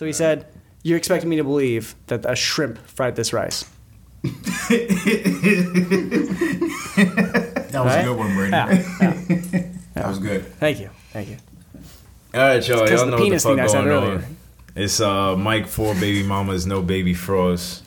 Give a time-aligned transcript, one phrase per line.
[0.00, 0.46] So he said,
[0.82, 3.66] "You're expecting me to believe that a shrimp fried this rice."
[7.70, 8.00] That was Right?
[8.00, 8.50] a good one, Brady.
[8.50, 8.82] Yeah.
[9.92, 10.46] That was good.
[10.54, 10.88] Thank you.
[11.12, 11.36] Thank you.
[12.32, 12.82] All right, y'all.
[12.82, 14.12] Because Y'all the know what the penis fuck thing I said going earlier.
[14.24, 14.36] on.
[14.74, 17.84] It's uh Mike four baby mamas, no baby frost.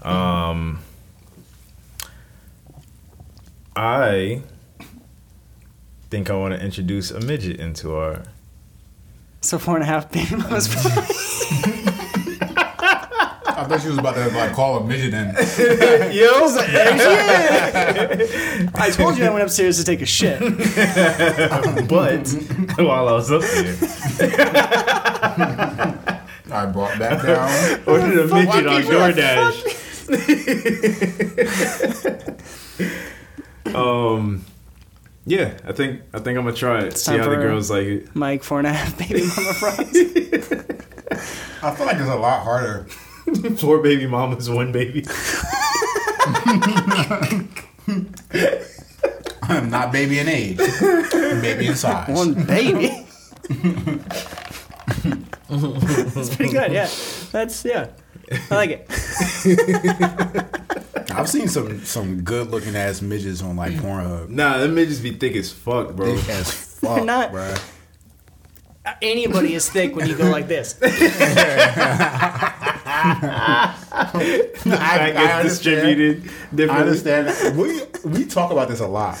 [0.00, 0.78] Um,
[3.76, 4.40] I
[6.08, 8.22] think I want to introduce a midget into our.
[9.42, 10.68] So four and a half baby mamas.
[13.60, 15.26] I thought she was about to like call a midget in.
[16.12, 16.30] Yo,
[18.74, 20.40] I told you I went upstairs to take a shit.
[21.88, 22.28] but
[22.78, 23.76] while I was up there,
[26.52, 27.80] I brought that down.
[27.86, 29.56] ordered a midget on DoorDash.
[33.74, 34.44] um,
[35.26, 36.96] yeah, I think I think I'm gonna try it.
[36.98, 38.16] See how the girls like it.
[38.16, 39.96] Mike, four and a half baby mama fries.
[41.62, 42.86] I feel like it's a lot harder.
[43.58, 45.04] Four baby mamas, one baby.
[49.42, 52.08] I'm not baby in age, baby in size.
[52.16, 53.06] One baby.
[55.48, 56.72] That's pretty good.
[56.72, 56.88] Yeah,
[57.32, 57.88] that's yeah.
[58.50, 58.86] I like it.
[61.12, 63.80] I've seen some some good looking ass midgets on like mm.
[63.80, 64.28] Pornhub.
[64.28, 66.16] Nah, them midgets be thick as fuck, bro.
[66.16, 67.60] Thick as fuck, not- bruh.
[69.02, 70.72] Anybody is thick when you go like this.
[70.72, 70.90] Fat
[74.66, 75.42] I gets understand.
[75.42, 76.30] distributed.
[76.70, 77.58] I understand.
[77.58, 79.18] We we talk about this a lot.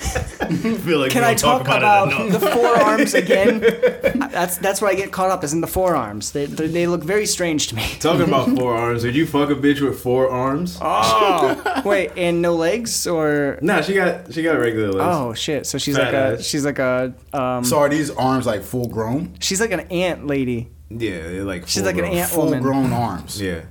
[0.80, 2.40] feel like Can I don't talk about, it enough.
[2.40, 3.60] the forearms again?
[4.30, 5.44] That's that's where I get caught up.
[5.44, 6.32] Is in the forearms.
[6.32, 7.82] They they, they look very strange to me.
[7.98, 10.78] Talking about forearms, would you fuck a bitch with four arms?
[10.80, 15.10] Oh wait, and no legs or Nah, she got she got regular legs.
[15.16, 15.66] oh shit.
[15.66, 18.88] So she's Fat like a she's like a um So are these arms like full
[18.88, 19.34] grown?
[19.40, 20.70] she's like an ant lady.
[20.88, 22.14] Yeah, they're like She's full like an grown.
[22.16, 22.62] ant Full woman.
[22.62, 23.40] grown arms.
[23.40, 23.62] Yeah,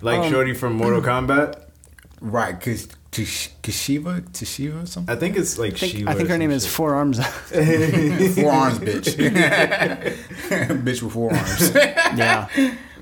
[0.00, 1.62] like Um, Shorty from Mortal Kombat.
[2.20, 5.14] Right, cause Kishiva, Tishiva or something.
[5.14, 6.72] I think it's like I think, Shiva I think her name is shit.
[6.72, 7.18] Four Arms.
[7.26, 9.16] Four arms, bitch.
[10.84, 11.74] bitch with four arms.
[11.74, 12.46] yeah.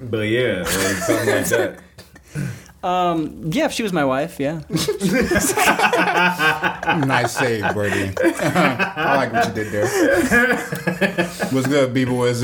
[0.00, 1.78] But yeah, like something like that.
[2.82, 3.50] Um.
[3.52, 3.66] Yeah.
[3.66, 4.60] If she was my wife, yeah.
[7.04, 8.14] nice save, Birdie.
[8.22, 9.88] I like what you did there.
[11.50, 12.42] What's good, B boys?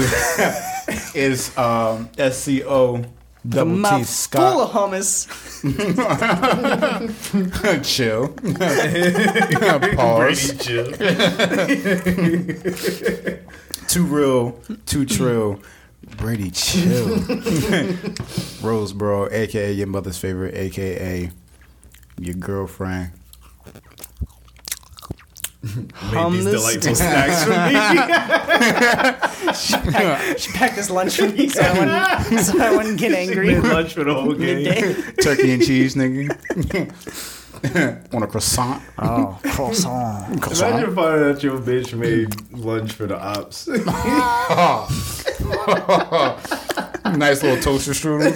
[1.14, 3.08] Is um S C O The
[3.48, 5.28] double T mouth full Scott of hummus.
[7.84, 8.28] chill.
[9.96, 10.52] Pause.
[10.52, 10.92] Brady chill.
[13.88, 15.60] Too real, too trill.
[16.16, 17.22] Brady, chill.
[18.62, 21.30] Rose, bro, aka your mother's favorite, aka
[22.18, 23.12] your girlfriend.
[26.12, 27.74] Made these delightful snacks for me.
[30.38, 33.54] She packed this lunch for me so I wouldn't, so I wouldn't get angry.
[33.54, 34.94] Made lunch for the whole game.
[35.22, 36.34] Turkey and cheese, nigga.
[38.14, 38.82] On a croissant.
[38.98, 40.40] Oh, croissant.
[40.42, 40.74] croissant.
[40.74, 43.68] Imagine finding out your bitch made lunch for the ops.
[47.16, 48.32] nice little toaster strudel.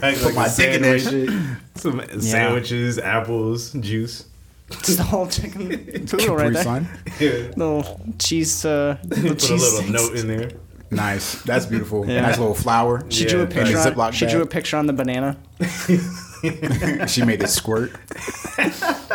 [0.00, 1.30] Pack like my dick in that sandwich.
[1.76, 4.26] Some sandwiches, apples, juice.
[4.70, 5.68] Just the whole chicken
[6.06, 6.62] poodle right Capri there.
[6.64, 6.88] Sun.
[7.20, 7.30] Yeah.
[7.56, 9.90] Little cheese, uh, little Put a little sticks.
[9.90, 10.50] note in there.
[10.90, 11.42] Nice.
[11.42, 12.06] That's beautiful.
[12.08, 12.22] Yeah.
[12.22, 13.04] Nice little flower.
[13.10, 13.54] She Yeah, drew a nice.
[13.54, 13.70] picture.
[13.72, 15.36] In On, Ziploc she drew a picture on the banana.
[17.08, 17.90] She made it squirt.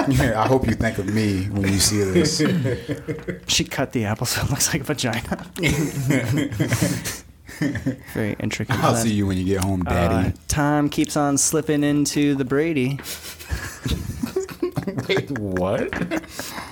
[0.07, 2.41] yeah, I hope you think of me when you see this.
[3.47, 5.45] She cut the apple so it looks like a vagina.
[8.13, 8.75] Very intricate.
[8.83, 10.33] I'll see you when you get home, Uh, Daddy.
[10.47, 12.99] time keeps on slipping into the Brady.
[15.09, 16.23] Wait, what?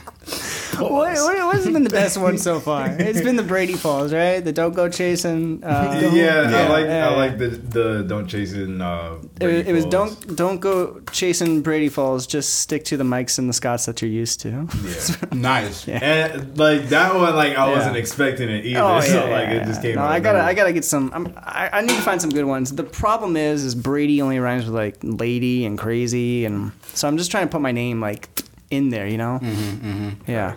[0.80, 2.88] What, what, what's been the best one so far?
[3.00, 4.40] It's been the Brady Falls, right?
[4.40, 5.64] The don't go chasing.
[5.64, 6.58] Uh, yeah, Yeah.
[6.58, 7.10] I like Yeah.
[7.10, 8.70] I like the the don't chase it.
[8.82, 12.28] Uh, It, was- Brady it was don't don't go chasing Brady Falls.
[12.28, 14.50] Just stick to the mics and the Scots that you're used to.
[14.50, 15.16] Yeah.
[15.34, 15.88] Nice.
[15.88, 17.76] And like that one, like I Yeah.
[17.76, 18.82] wasn't expecting it either.
[18.82, 19.96] Oh, so yeah, like yeah, it just came.
[19.96, 20.42] No, out I gotta.
[20.44, 21.12] I gotta get some.
[21.14, 22.74] I'm, I, I need to find some good ones.
[22.74, 27.18] The problem is, is Brady only rhymes with like lady and crazy, and so I'm
[27.18, 28.30] just trying to put my name like
[28.70, 29.40] in there, you know?
[29.42, 30.56] Mm-hmm, Yeah.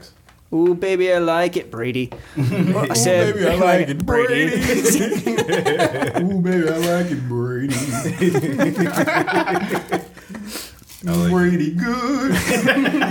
[0.52, 2.10] Ooh, baby, I like it, Brady.
[2.36, 4.46] I said, baby, I like it, Brady.
[6.24, 7.76] Ooh, baby, I like it, Brady.
[11.04, 12.32] like Brady good.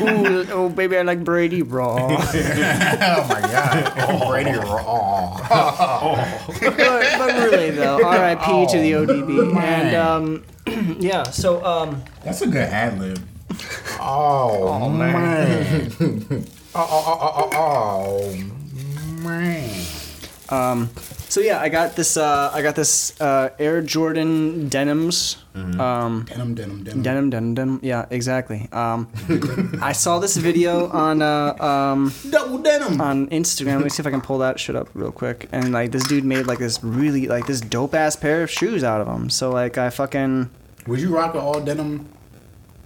[0.01, 1.95] Ooh, oh, baby, I like Brady raw.
[1.95, 4.27] oh my God.
[4.27, 5.37] Brady raw.
[6.59, 6.77] but,
[7.17, 8.67] but really though, R.I.P.
[8.67, 9.55] to the ODB.
[9.63, 10.43] And um,
[10.99, 13.19] yeah, so um, That's a good ad lib.
[13.99, 15.91] Oh, man.
[15.99, 16.43] oh,
[16.75, 19.85] oh, oh, oh, oh, oh, man.
[20.49, 20.89] Um,
[21.29, 22.17] so yeah, I got this.
[22.17, 25.37] Uh, I got this uh, Air Jordan denims.
[25.53, 27.01] Um, Denim, denim, denim.
[27.03, 27.79] denim, denim, denim.
[27.83, 28.67] Yeah, exactly.
[28.71, 29.07] Um,
[29.81, 32.99] I saw this video on uh, um, Double denim.
[32.99, 33.75] on Instagram.
[33.75, 35.47] Let me see if I can pull that shit up real quick.
[35.51, 38.83] And like this dude made like this really like this dope ass pair of shoes
[38.83, 39.29] out of them.
[39.29, 40.49] So like I fucking
[40.87, 42.07] Would you rock an all denim?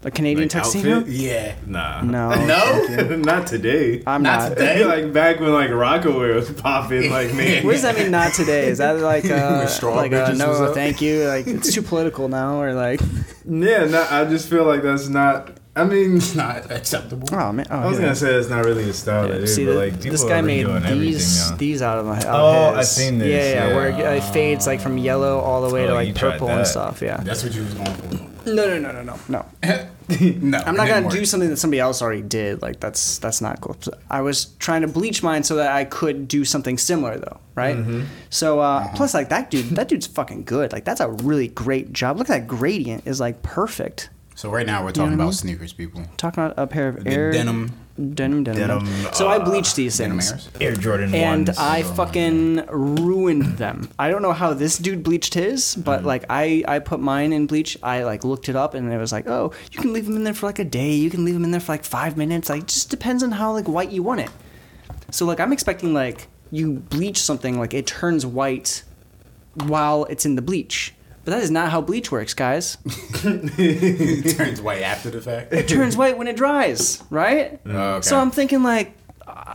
[0.06, 0.98] A Canadian Like tuxedo.
[0.98, 1.14] outfit?
[1.14, 1.56] Yeah.
[1.66, 2.02] Nah.
[2.02, 3.16] No, No?
[3.16, 4.04] not today.
[4.06, 4.50] I'm Not not.
[4.58, 4.84] today.
[5.04, 7.66] like back when like Rocawear was popping, like man.
[7.66, 8.12] What does that mean?
[8.12, 8.68] Not today?
[8.68, 11.24] Is that like uh, When straw like uh, no, thank you?
[11.26, 13.00] Like it's too political now, or like
[13.46, 15.52] Yeah, no, I just feel like that's not.
[15.76, 17.28] I mean, It's not acceptable.
[17.32, 18.04] oh man, oh, I was yeah.
[18.06, 20.24] gonna say it's not really a style Yeah, it is, see, but the- like this
[20.24, 20.86] guy made these
[21.50, 22.18] everything these out of my.
[22.18, 22.78] Out Oh, his.
[22.78, 23.76] I've seen this, Yeah, yeah, yeah.
[23.76, 26.68] where it, it fades like from yellow all the way Oh, to like purple and
[26.68, 27.02] stuff.
[27.02, 27.18] Yeah.
[27.18, 28.50] That's what you was going for.
[28.50, 29.46] No, no, no, no, no, no.
[30.22, 32.62] no, I'm not gonna do something that somebody else already did.
[32.62, 33.76] Like that's that's not cool.
[34.10, 37.78] I was trying to bleach mine so that I could do something similar though, right?
[38.30, 40.72] So uh, plus like that dude, that dude's fucking good.
[40.74, 42.18] Like that's a really great job.
[42.18, 44.10] Look at that gradient is like perfect.
[44.36, 45.34] So right now we're talking what I about mean?
[45.34, 46.04] sneakers, people.
[46.18, 48.68] Talking about a pair of The air denim, denim, denim.
[48.84, 50.50] Denim, so I bleached these things.
[50.60, 51.58] Air Jordan and ones.
[51.60, 53.90] I fucking ruined them.
[54.00, 56.08] I don't know how this dude bleached his, but Mm-hmm.
[56.08, 57.78] like I I put mine in bleach.
[57.84, 60.24] I like looked it up and it was like, oh, you can leave them in
[60.24, 60.94] there for like a day.
[60.94, 62.50] You can leave them in there for like five minutes.
[62.50, 64.30] Like, it just depends on how like white you want it.
[65.12, 68.84] So like I'm expecting like you bleach something like it turns white
[69.54, 70.94] while it's in the bleach.
[71.26, 72.78] But that is not how bleach works, guys.
[72.86, 75.54] it turns white after the fact.
[75.54, 77.60] It turns white when it dries, right?
[77.66, 78.08] Oh, okay.
[78.08, 78.98] So I'm thinking like,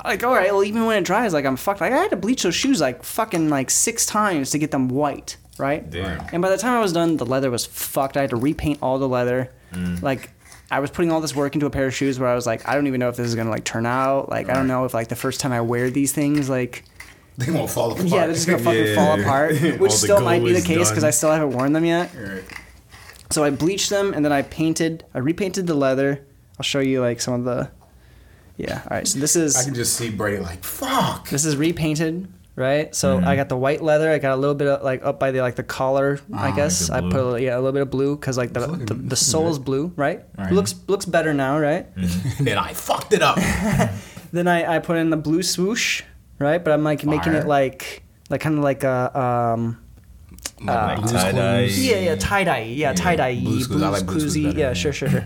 [0.04, 1.80] like all right, well even when it dries, like I'm fucked.
[1.80, 4.88] Like I had to bleach those shoes like fucking like six times to get them
[4.88, 5.88] white, right?
[5.88, 6.24] Damn.
[6.32, 8.16] And by the time I was done, the leather was fucked.
[8.16, 9.50] I had to repaint all the leather.
[9.72, 10.00] Mm.
[10.02, 10.30] Like
[10.70, 12.66] I was putting all this work into a pair of shoes where I was like,
[12.66, 14.30] I don't even know if this is gonna like turn out.
[14.30, 16.84] Like I don't know if like the first time I wear these things, like
[17.46, 18.06] they won't fall apart.
[18.08, 18.94] yeah, they're just gonna fucking Yeah.
[18.94, 19.56] fall apart.
[19.80, 21.04] Which still might be the case because.
[21.04, 22.10] I still haven't worn them yet.
[22.14, 22.42] Right.
[23.30, 25.04] So I bleached them and then I painted.
[25.14, 26.24] I repainted the leather.
[26.58, 27.70] I'll show you like some of the.
[28.56, 28.82] Yeah.
[28.90, 29.06] All right.
[29.06, 29.56] So this is.
[29.56, 31.28] I can just see Brady like, fuck.
[31.28, 32.26] this is repainted,
[32.56, 32.92] right?
[32.94, 33.28] So Mm-hmm.
[33.28, 34.10] I got the white leather.
[34.10, 36.18] I got a little bit of like up by the like the collar.
[36.34, 38.52] I Ah, guess the I put a, yeah a little bit of blue because like
[38.52, 40.24] the looking- the, the looking sole's blue, right?
[40.36, 40.50] Right.
[40.52, 41.86] Looks looks better now, right?
[42.40, 43.38] then I fucked it up.
[44.32, 46.02] Then I I put in the blue swoosh,
[46.38, 46.62] right?
[46.62, 49.82] But I'm like making it like like kind of like a um.
[50.60, 51.60] Like tie-dye.
[51.70, 52.62] Yeah, yeah, tie dye.
[52.62, 53.38] Yeah, tie dye.
[53.40, 53.82] Blue's Clues.
[53.82, 54.44] I like Blue's Clues Cluesy.
[54.44, 54.72] better, Yeah, yeah.
[54.74, 55.24] sure, sure, sure.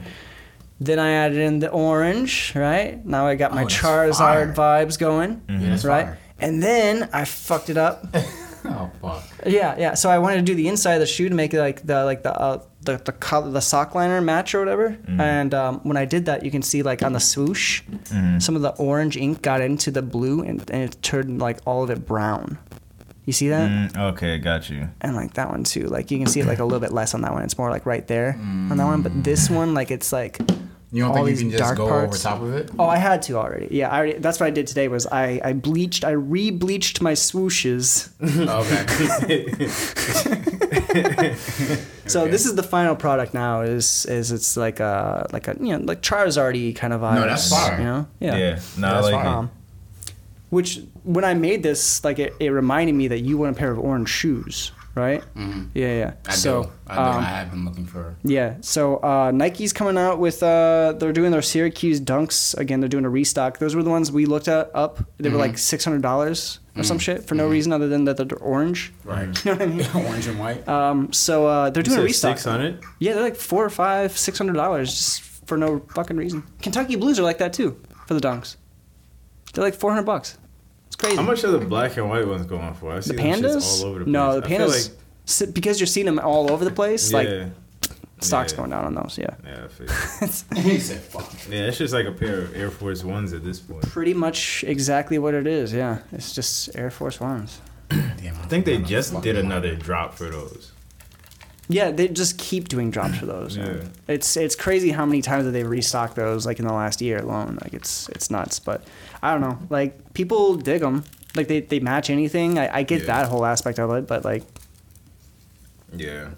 [0.81, 3.05] then I added in the orange, right?
[3.06, 4.85] Now I got my Oh, Charizard fire.
[4.87, 6.05] vibes going, Yeah, that's right?
[6.06, 6.19] fire.
[6.38, 8.06] And then I fucked it up.
[8.64, 9.25] Oh fuck.
[9.44, 9.94] yeah, yeah.
[9.94, 12.05] So I wanted to do the inside of the shoe to make it like the
[12.05, 14.96] like the uh, the the color, the sock liner match or whatever.
[15.06, 17.82] And um, when I did that, you can see like on the swoosh,
[18.38, 21.82] some of the orange ink got into the blue and, and it turned like all
[21.84, 22.58] of it brown.
[23.25, 23.70] You see that?
[23.70, 24.88] Mm, okay, got you.
[25.00, 25.87] and like that one too.
[25.87, 27.43] Like you can see it like a little bit less on that one.
[27.44, 29.02] It's more like right there on that one.
[29.02, 30.38] But this one, like it's like
[30.90, 32.26] You don't all think you these can just dark go parts.
[32.26, 32.70] over top of it?
[32.81, 33.69] Oh, I had to already.
[33.70, 34.19] Yeah, I already.
[34.19, 34.88] That's what I did today.
[34.88, 38.11] Was I I bleached, I re-bleached my swooshes.
[38.58, 40.42] okay.
[42.06, 42.31] So Okay.
[42.33, 43.62] this is the final product now.
[43.62, 47.15] Is is it's like a like a you know like Charizardy kind of vibes.
[47.15, 47.79] No, that's fire.
[47.79, 48.61] You know, Yeah, yeah.
[48.77, 49.25] no, That's like.
[49.25, 49.50] Um,
[50.50, 53.71] which when I made this, like it, it reminded me that you want a pair
[53.71, 55.23] of orange shoes, right?
[55.35, 55.69] Mhm.
[55.75, 56.12] Yeah, yeah.
[56.26, 56.71] I so do.
[56.88, 57.00] I do.
[57.00, 58.14] um, I have been looking for.
[58.25, 62.81] Yeah, so uh, Nike's coming out with uh, they're doing their Syracuse Dunks again.
[62.81, 63.59] They're doing a restock.
[63.59, 65.02] Those were the ones we looked at up.
[65.19, 68.17] They were like six hundred dollars or some shit for no reason other than that
[68.17, 68.93] they're orange.
[69.05, 69.29] Right.
[69.45, 69.87] You know what I mean?
[70.07, 70.67] Orange and white.
[70.67, 72.47] Um, so uh, they're doing a restock.
[72.47, 76.17] on it Yeah, they're like four or five, six hundred dollars just for no fucking
[76.17, 76.45] reason.
[76.62, 78.57] Kentucky Blues are like that too for the Dunks.
[79.52, 80.38] They're like four hundred bucks.
[80.87, 81.17] It's crazy.
[81.17, 82.93] How much are the black and white ones going for?
[82.93, 83.83] I see the them pandas?
[83.83, 84.12] all over the place.
[84.12, 84.88] no, the pandas.
[84.91, 87.49] like- because you're seeing them all over the place, yeah, like
[88.23, 88.57] stocks yeah.
[88.59, 89.19] going down on those.
[89.19, 89.35] Yeah.
[89.45, 89.69] Yeah,
[90.62, 93.61] he said, "Fuck." yeah, it's just like a pair of Air Force Ones at this
[93.61, 93.83] point.
[93.83, 95.73] pretty much exactly what it is.
[95.73, 97.61] Yeah, it's just Air Force Ones.
[97.88, 100.73] Damn, I think they just did another drop for those.
[101.69, 103.57] Yeah, they just keep doing drops for those.
[103.57, 103.85] Yeah.
[104.09, 107.19] It's it's crazy how many times that they restocked those like in the last year
[107.19, 107.59] alone.
[107.62, 108.59] Like it's it's nuts.
[108.59, 108.83] But
[109.23, 109.59] I don't know.
[109.71, 111.05] Like people dig them.
[111.35, 112.59] Like they, they match anything.
[112.59, 113.07] I, I get Yeah.
[113.07, 114.07] that whole aspect of it.
[114.07, 114.43] But like
[115.95, 116.31] Yeah.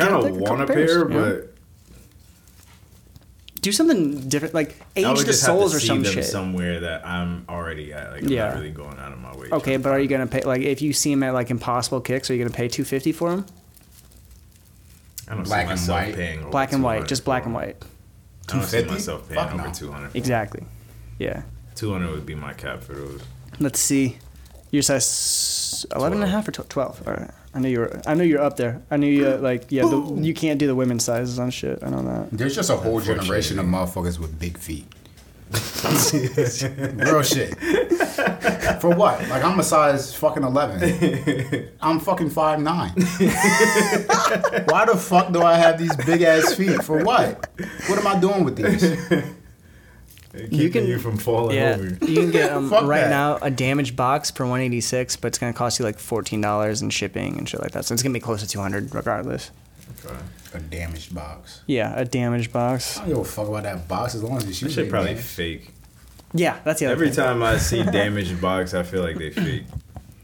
[0.00, 1.34] I kind of want a couple pairs, pair, you know?
[1.36, 1.52] but
[3.62, 4.54] do something different.
[4.54, 6.24] Like age the just have soles or see some shit.
[6.24, 8.12] somewhere that I'm already at.
[8.12, 8.46] Like I'm Yeah.
[8.48, 9.48] not really going out of my way.
[9.50, 12.30] Okay, but are you gonna pay like if you see them at like Impossible Kicks?
[12.30, 13.46] Are you gonna pay two fifty for them?
[15.28, 16.14] I don't Black see and myself white?
[16.14, 17.60] paying over Black and white, just black and them.
[17.62, 17.76] white.
[18.48, 18.90] I don't see 250?
[18.92, 19.72] myself paying Fuck over no.
[19.72, 20.10] 200.
[20.14, 20.62] Exactly.
[21.18, 21.42] Yeah.
[21.74, 23.20] 200 would be my cap for those.
[23.58, 24.18] Let's see.
[24.76, 27.08] Your size s- 11 and a half or 12.
[27.08, 27.30] All right.
[27.54, 28.82] I knew you were I knew you were up there.
[28.90, 31.78] I knew you uh, like yeah, the, you can't do the women's sizes on shit.
[31.82, 32.30] I know that.
[32.30, 34.86] There's just a whole generation of motherfuckers with big feet.
[36.12, 37.56] Real shit.
[38.82, 39.26] For what?
[39.30, 41.70] Like I'm a size fucking eleven.
[41.80, 42.90] I'm fucking five nine.
[44.68, 46.82] Why the fuck do I have these big ass feet?
[46.84, 47.48] For what?
[47.86, 48.82] What am I doing with these?
[50.50, 51.84] Keeping can- you from falling Yeah, over.
[51.84, 53.10] you can get um, right that.
[53.10, 57.38] now a damaged box for 186, but it's gonna cost you like $14 in shipping
[57.38, 57.84] and shit like that.
[57.84, 59.50] So it's gonna be close to 200 regardless.
[60.04, 60.14] Okay.
[60.54, 61.60] A damaged box.
[61.66, 62.96] Yeah, a damaged box.
[62.98, 64.90] I don't give a fuck about that box as long as the shoes That shit
[64.90, 65.26] probably damaged.
[65.28, 65.70] fake.
[66.32, 67.16] Yeah, that's the other Every thing.
[67.24, 69.64] time I see damaged box, I feel like they fake.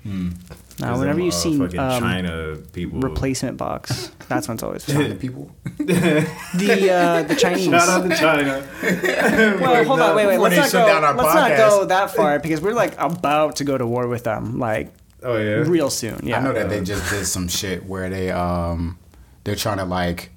[0.05, 0.31] Now,
[0.79, 4.85] 'Cause whenever them, you uh, see um, China people replacement box, that's when it's always
[4.85, 4.97] fun.
[4.97, 5.51] China people.
[5.79, 7.67] the uh, the Chinese.
[7.67, 8.63] Shout out to China.
[9.61, 10.39] Well, hold on, wait, wait.
[10.39, 10.87] Let's not go.
[10.87, 14.09] down our Let's not go that far because we're like about to go to war
[14.09, 15.55] with them, like Oh yeah.
[15.69, 16.21] real soon.
[16.25, 16.39] Yeah.
[16.39, 18.99] I know that they just did some shit where they um
[19.45, 20.31] they're trying to like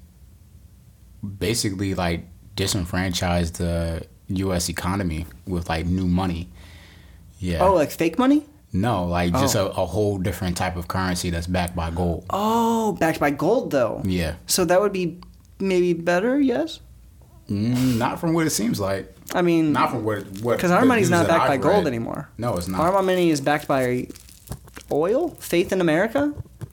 [1.38, 2.24] basically like
[2.56, 4.68] disenfranchise the U.S.
[4.68, 6.48] economy with like new money.
[7.38, 7.64] Yeah.
[7.64, 8.46] Oh, like fake money?
[8.80, 9.66] No, like just Oh.
[9.76, 12.24] a, a whole different type of currency that's backed by gold.
[12.30, 14.02] Oh, backed by gold though.
[14.04, 14.34] Yeah.
[14.46, 15.18] So that would be
[15.58, 16.40] maybe better.
[16.40, 16.80] Yes.
[17.50, 19.14] Mm, not from what it seems like.
[19.34, 20.56] I mean, Not from what what.
[20.56, 21.88] because our the money's not backed by gold read.
[21.88, 22.28] anymore.
[22.38, 22.80] No, it's not.
[22.80, 24.08] Our money is backed by
[24.90, 26.32] oil, faith in America.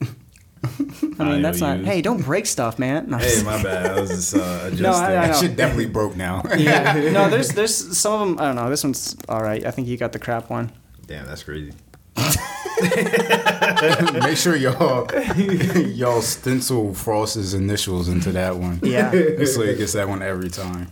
[1.18, 1.76] I mean, that's not.
[1.78, 1.86] IOUs.
[1.86, 3.08] Hey, don't break stuff, man.
[3.10, 3.86] No, Hey, my bad.
[3.86, 4.82] I was just uh, adjusting.
[4.82, 6.42] No, I- I That shit definitely broke now.
[6.56, 6.94] yeah.
[7.12, 8.38] No, there's there's some of them.
[8.40, 8.70] I don't know.
[8.70, 9.64] This one's all right.
[9.64, 10.72] I think you got the crap one.
[11.06, 11.72] Damn, that's crazy.
[14.22, 18.80] Make sure y'all y'all stencil Frost's initials into that one.
[18.82, 19.10] Yeah.
[19.44, 20.90] so he gets that one every time.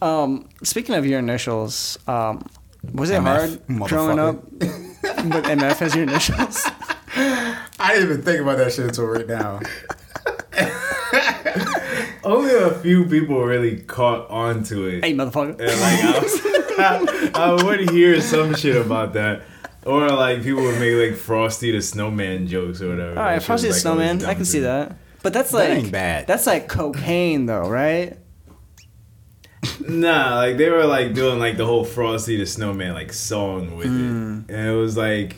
[0.00, 2.48] Um, speaking of your initials, um,
[2.92, 5.34] was it MF, hard growing up motherfucker.
[5.34, 6.64] with MF as your initials?
[7.80, 9.60] I didn't even think about that shit until right now.
[12.24, 15.04] Only a few people really caught on to it.
[15.04, 15.58] hey, motherfucker.
[15.58, 16.04] And like
[16.78, 19.42] I, was, I, would hear some shit about that.
[19.86, 23.18] Or like people would make like Frosty the Snowman jokes or whatever.
[23.18, 24.24] All right, Frosty the like, Snowman.
[24.24, 24.96] I can see that.
[25.22, 26.26] But that's That like ain't bad.
[26.26, 28.16] That's like cocaine, though, right?
[29.88, 33.86] Nah, like they were like doing like the whole Frosty the Snowman like song with
[33.88, 34.40] Hmm.
[34.48, 35.36] it, and it was like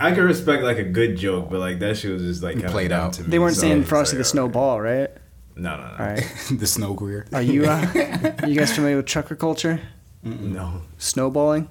[0.00, 2.70] I could respect like a good joke, but like that shit was just like kind
[2.72, 3.12] Played dumb out.
[3.14, 5.10] To me, They weren't so saying Frosty like, the Snowball, right?
[5.54, 6.24] No, no, no, All right.
[6.50, 7.26] the snow queer.
[7.32, 7.66] Are you?
[7.66, 9.80] Uh, you guys familiar with trucker culture?
[10.22, 10.82] no.
[10.98, 11.68] Snowballing.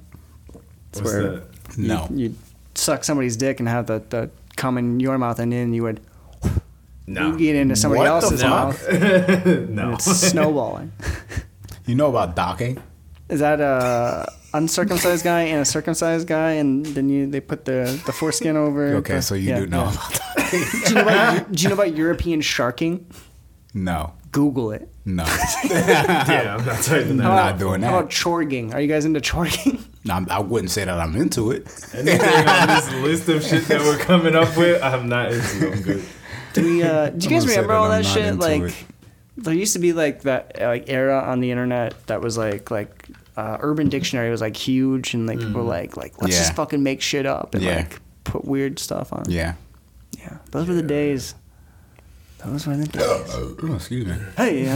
[0.94, 1.78] What's where- that?
[1.78, 2.08] No.
[2.14, 2.36] You
[2.76, 6.00] suck somebody's dick and have the, the come in your mouth, and then you would
[7.08, 8.52] No, you get into somebody What the else's fuck?
[8.52, 8.88] mouth.
[9.48, 9.94] and no.
[9.94, 10.92] it's snowballing.
[11.88, 12.78] You know about docking?
[13.28, 18.00] Is that a uncircumcised guy and a circumcised guy, and then you they put the
[18.06, 18.96] the foreskin over?
[18.98, 19.92] Okay, the- so you yeah, do know yeah.
[19.92, 20.60] about docking.
[20.62, 23.06] Do you know about do you know about European sharking?
[23.74, 24.14] No.
[24.32, 24.88] Google it.
[25.06, 25.26] No.
[25.66, 27.24] yeah, I'm not typing I'm that.
[27.24, 27.98] not doing How that.
[27.98, 28.74] about chorging?
[28.74, 29.84] Are you guys into chorging?
[30.04, 31.68] No, I wouldn't say that I'm into it.
[31.94, 35.72] Anything on this list of shit that we're coming up with, I'm not into.
[35.72, 36.04] I'm good.
[36.54, 36.82] Do we?
[36.84, 38.36] Uh, do you guys remember that all that shit?
[38.38, 38.74] Like, it.
[39.38, 42.72] there used to be like that uh, like era on the internet that was like
[42.72, 46.38] like uh, Urban Dictionary was like huge, and like people were like like let's Mm.
[46.38, 46.44] Yeah.
[46.46, 47.76] just fucking make shit up and Yeah.
[47.78, 49.26] like put weird stuff on.
[49.30, 49.54] Yeah.
[50.18, 51.36] Yeah, those were the days.
[52.44, 53.04] Those were the days.
[53.06, 54.16] Oh, excuse me.
[54.36, 54.68] hey,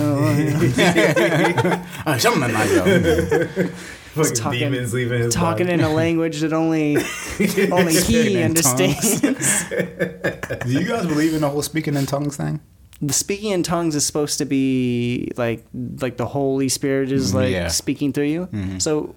[2.06, 3.72] Uh, something like that.
[4.24, 5.74] Fucking talking- demons leaving his talking body.
[5.80, 6.98] in a language that only
[7.72, 9.20] only he understands.
[9.70, 12.60] Do you guys believe in the whole speaking in tongues thing?
[13.02, 15.66] the speaking in tongues is supposed to be like
[16.00, 17.68] like the Holy Spirit is mm, like Yeah.
[17.68, 18.46] speaking through you.
[18.48, 18.78] Mm-hmm.
[18.80, 19.16] So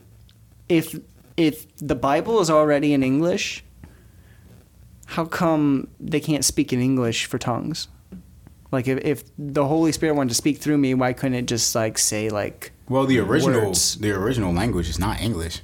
[0.68, 0.98] if
[1.36, 3.62] if the Bible is already in English,
[5.06, 7.86] how come they can't speak in English for tongues?
[8.72, 11.72] Like if, if the Holy Spirit wanted to speak through me, why couldn't it just
[11.74, 13.96] like say like Well, the original Words.
[13.96, 15.60] the original language is not English.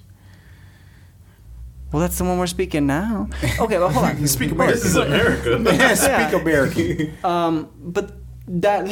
[1.93, 3.29] well that's the one we're speaking now.
[3.59, 4.27] Okay, well hold on.
[4.27, 5.59] Speak This is America.
[5.97, 7.13] Speak American.
[7.25, 8.13] Um, but
[8.47, 8.87] that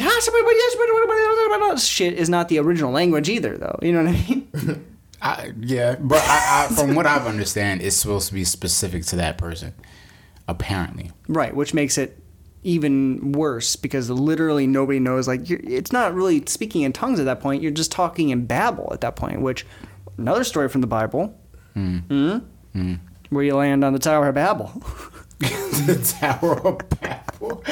[1.79, 3.77] shit is not the original language either, though.
[3.81, 4.85] You know what I mean?
[5.21, 9.15] I, yeah, but I, I, from what I understand, it's supposed to be specific to
[9.17, 9.73] that person.
[10.47, 12.19] Apparently, right, which makes it
[12.63, 15.27] even worse because literally nobody knows.
[15.27, 17.61] Like, you're, it's not really speaking in tongues at that point.
[17.61, 19.41] You're just talking in babble at that point.
[19.41, 19.65] Which
[20.17, 21.37] another story from the Bible.
[21.73, 21.97] Hmm.
[21.97, 22.37] hmm?
[22.73, 22.93] hmm.
[23.29, 24.71] Where you land on the Tower of Babel.
[25.39, 27.63] the Tower of Babel.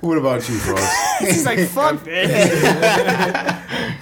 [0.00, 0.92] What about you, Frost?
[1.20, 2.48] He's like, fuck this.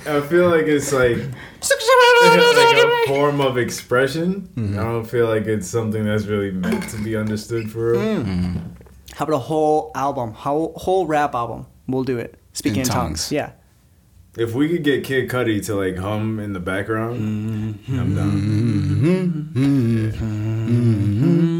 [0.06, 4.48] I feel like it's like like a form of expression.
[4.54, 4.78] Mm-hmm.
[4.78, 8.22] I don't feel like it's something that's really meant to be understood for real.
[8.22, 8.58] Hmm.
[9.14, 11.66] How about a whole album, whole whole rap album?
[11.86, 12.38] We'll do it.
[12.52, 13.20] Speaking in, In tongues.
[13.28, 13.32] tongues.
[13.32, 13.52] Yeah.
[14.34, 19.52] If we could get Kid Cudi to like hum in the background, I'm down.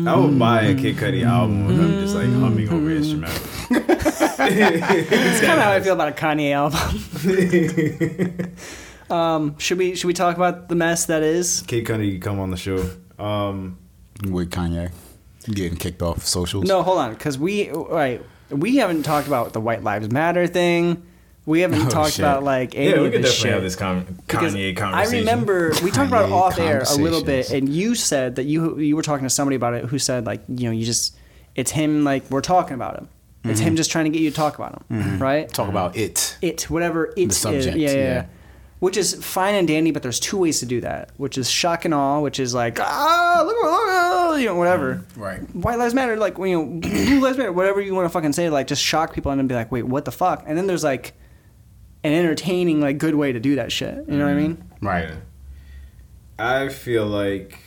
[0.09, 3.43] I would buy a Kid Cudi album with him just like humming over instrumental.
[4.45, 6.81] It's kind of how I feel about a Kanye album.
[9.15, 11.63] um, should we should we talk about the mess that is?
[11.67, 12.83] Kid Cudi come on the show.
[13.19, 13.77] Um,
[14.25, 14.91] With Kanye
[15.45, 16.65] getting kicked off socials.
[16.67, 18.21] No, hold on, because we right
[18.51, 21.07] we haven't talked about the White Lives Matter thing.
[21.45, 22.21] We haven't Oh, talked shit.
[22.21, 23.53] about like any yeah, we of could this definitely shit.
[23.55, 27.25] have this con- Because Kanye I remember we talked about it off air a little
[27.25, 30.25] bit, and you said that you you were talking to somebody about it who said
[30.25, 31.17] like you know you just
[31.57, 33.09] it's him like we're talking about him.
[33.45, 33.69] It's Mm-hmm.
[33.71, 35.49] him just trying to get you to talk about him, right?
[35.49, 36.37] Talk about it.
[36.43, 38.05] It whatever it is, subject, yeah, yeah, yeah.
[38.05, 38.27] yeah.
[38.83, 41.11] Which is fine and dandy, but there's two ways to do that.
[41.17, 45.05] Which is shock and awe, which is like ah look, look, look you know whatever.
[45.15, 45.39] Right.
[45.55, 48.51] White lives matter, like you know blue lives matter, whatever you want to fucking say,
[48.51, 50.83] like just shock people and then be like wait what the fuck, and then there's
[50.83, 51.13] like
[52.03, 54.05] an entertaining like good way to do that shit.
[54.09, 54.65] You know what I mean?
[54.81, 55.11] Right.
[55.11, 55.17] Yeah.
[56.41, 57.61] I feel like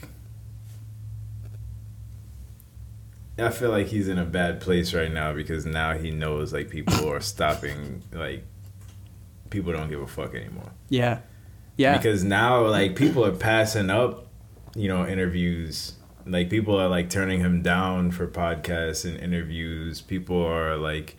[3.40, 6.70] I feel like he's in a bad place right now because now he knows like
[6.70, 8.44] people are stopping like
[9.56, 10.72] people don't give a fuck anymore.
[10.90, 11.20] Yeah.
[11.78, 11.98] Yeah.
[11.98, 14.28] Because now like people are passing up,
[14.76, 15.94] you know, interviews.
[16.26, 20.02] Like people are like turning him down for podcasts and interviews.
[20.02, 21.16] People are like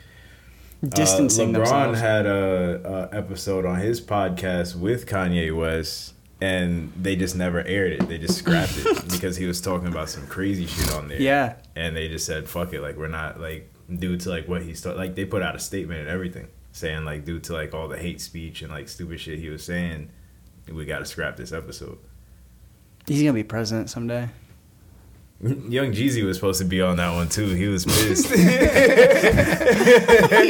[0.87, 2.01] distancing uh, LeBron themselves.
[2.01, 7.93] had a, a episode on his podcast with Kanye West, and they just never aired
[7.93, 8.09] it.
[8.09, 11.21] They just scrapped it because he was talking about some crazy shit on there.
[11.21, 11.55] yeah.
[11.75, 14.75] and they just said, "Fuck it," like we're not like due to like what he
[14.75, 14.99] started.
[14.99, 17.99] Like they put out a statement and everything saying like due to like all the
[17.99, 20.11] hate speech and like stupid shit he was saying,
[20.71, 21.99] we got to scrap this episode.
[23.07, 24.29] He's gonna be president someday.
[25.41, 27.47] Young Jeezy was supposed to be on that one too.
[27.49, 28.27] He was pissed.
[28.31, 28.37] he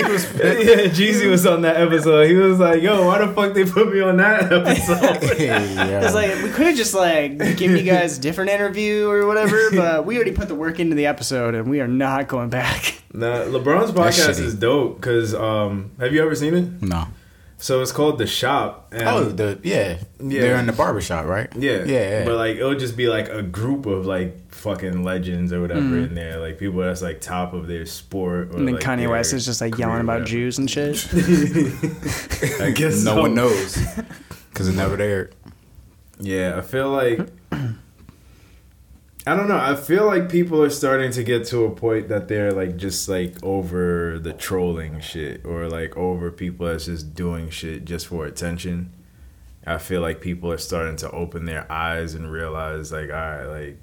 [0.04, 2.29] was yeah, Jeezy was on that episode.
[2.29, 6.05] He was like, "Yo, why the fuck they put me on that episode?" yeah.
[6.05, 9.70] It's like we could have just like given you guys a different interview or whatever,
[9.72, 13.03] but we already put the work into the episode and we are not going back.
[13.16, 16.83] Nah, LeBron's podcast is dope because um, have you ever seen it?
[16.83, 17.09] no.
[17.59, 18.88] So it's called The Shop.
[18.92, 19.96] And Oh, the yeah.
[20.20, 20.40] Yeah.
[20.42, 21.48] They're in the barbershop, right?
[21.57, 22.24] Yeah, Yeah, yeah.
[22.26, 26.14] But like, it'll just be like a group of like fucking legends or whatever in
[26.14, 28.48] there, like people that's like top of their sport.
[28.50, 30.26] Or, And then like, Kanye West is just like yelling about whatever.
[30.26, 30.96] Jews and shit.
[32.61, 33.20] I guess no so.
[33.22, 33.79] one knows
[34.50, 35.35] because it never aired.
[36.20, 37.20] Yeah, I feel like
[39.26, 39.58] I don't know.
[39.58, 43.08] I feel like people are starting to get to a point that they're like just
[43.08, 48.24] like over the trolling shit or like over people that's just doing shit just for
[48.24, 48.92] attention.
[49.66, 53.44] I feel like people are starting to open their eyes and realize like, all right,
[53.46, 53.78] like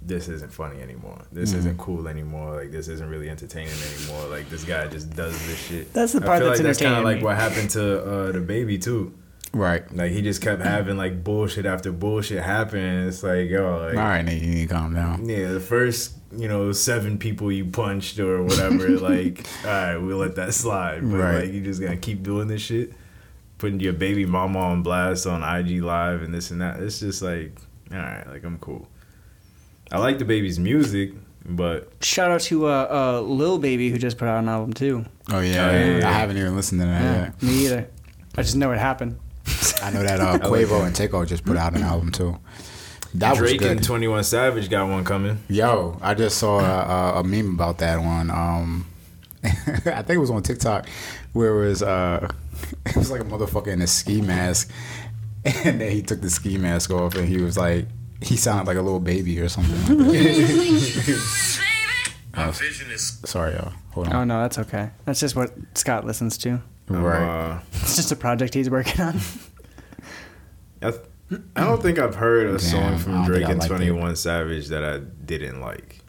[0.00, 1.20] this isn't funny anymore.
[1.30, 2.56] This isn't cool anymore.
[2.56, 4.26] Like this isn't really entertaining anymore.
[4.28, 5.92] Like this guy just does this shit.
[5.92, 8.32] That's the I part feel that's like that's kind of like what happened to uh,
[8.32, 9.12] the baby too.
[9.52, 9.82] Right.
[9.94, 12.78] Like he just kept having like bullshit after bullshit happen.
[12.80, 15.28] And it's like, yo, like, All right, Nate, you need to calm down.
[15.28, 20.16] yeah, the first, you know, seven people you punched or whatever, like, all right, we'll
[20.18, 21.00] let that slide.
[21.02, 21.44] But Right.
[21.44, 22.92] like, you just gonna keep doing this shit,
[23.58, 26.80] putting your baby mama on blast on IG Live and this and that.
[26.80, 27.58] It's just like,
[27.90, 28.88] all right, like I'm cool.
[29.90, 31.12] I like DaBaby's music,
[31.44, 35.04] but Shout out to uh, uh, Lil Baby who just put out an album too.
[35.30, 36.08] Oh yeah, Oh, yeah, yeah.
[36.08, 37.42] I haven't even listened to that yet.
[37.42, 37.88] Me either.
[38.34, 39.18] I just know it happened.
[39.82, 42.38] I know that uh, Quavo and Takeoff just put out an album too.
[43.14, 43.84] That Drake was and.
[43.84, 45.38] Twenty One Savage got one coming.
[45.48, 48.30] Yo, I just saw a, a, a meme about that one.
[48.30, 48.86] Um,
[49.44, 50.88] I think it was on TikTok,
[51.32, 52.28] where it was uh,
[52.86, 54.70] it was like a motherfucker in a ski mask,
[55.44, 57.86] and then he took the ski mask off, and he was like,
[58.22, 59.98] he sounded like a little baby or something.
[59.98, 60.16] Like.
[62.34, 63.72] My vision is Sorry, y'all.
[63.90, 64.90] Hold Oh no, that's okay.
[65.04, 66.62] That's just what Scott listens to.
[66.88, 67.22] Right.
[67.52, 69.18] Uh, It's just a project he's working on.
[70.82, 73.52] I, th- I don't think I've heard a song Damn, I from Drake think I
[73.52, 73.66] and it.
[73.68, 76.00] Twenty One Savage that I didn't like.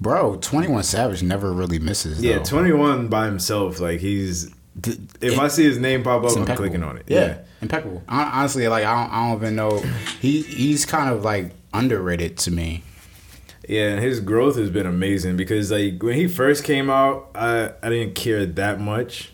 [0.00, 2.22] Bro, Twenty One Savage never really misses.
[2.22, 2.44] Yeah, though.
[2.44, 4.50] Twenty One by himself, like he's.
[4.80, 6.68] Th- If it- I see his name pop up, I'm impeccable.
[6.68, 7.04] clicking on it.
[7.08, 7.38] Yeah, Yeah.
[7.60, 8.02] impeccable.
[8.08, 9.78] Hon- Honestly, like I don't, I don't even know.
[10.20, 12.82] He he's kind of like underrated to me.
[13.68, 17.72] yeah, and his growth has been amazing because like when he first came out, I
[17.82, 19.32] I didn't care that much.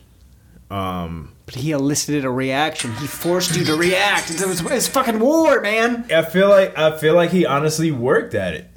[0.71, 2.93] Um, But he elicited a reaction.
[2.97, 4.31] He forced you to react.
[4.31, 6.07] It was, it's fucking war, man.
[6.13, 8.69] I feel like I feel like he honestly worked at it.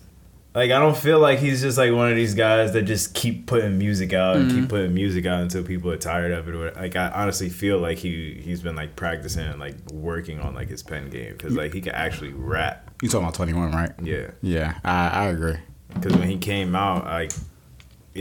[0.56, 3.46] Like I don't feel like he's just like one of these guys that just keep
[3.48, 4.60] putting music out and Mm-hmm.
[4.62, 6.56] keep putting music out until people are tired of it.
[6.56, 10.56] Or like I honestly feel like he he's been like practicing and like working on
[10.56, 12.90] like his pen game because like he can actually rap.
[13.02, 13.92] You talking about 21, right?
[14.04, 15.58] Yeah, Yeah, I, I agree.
[15.94, 17.32] because when he came out, like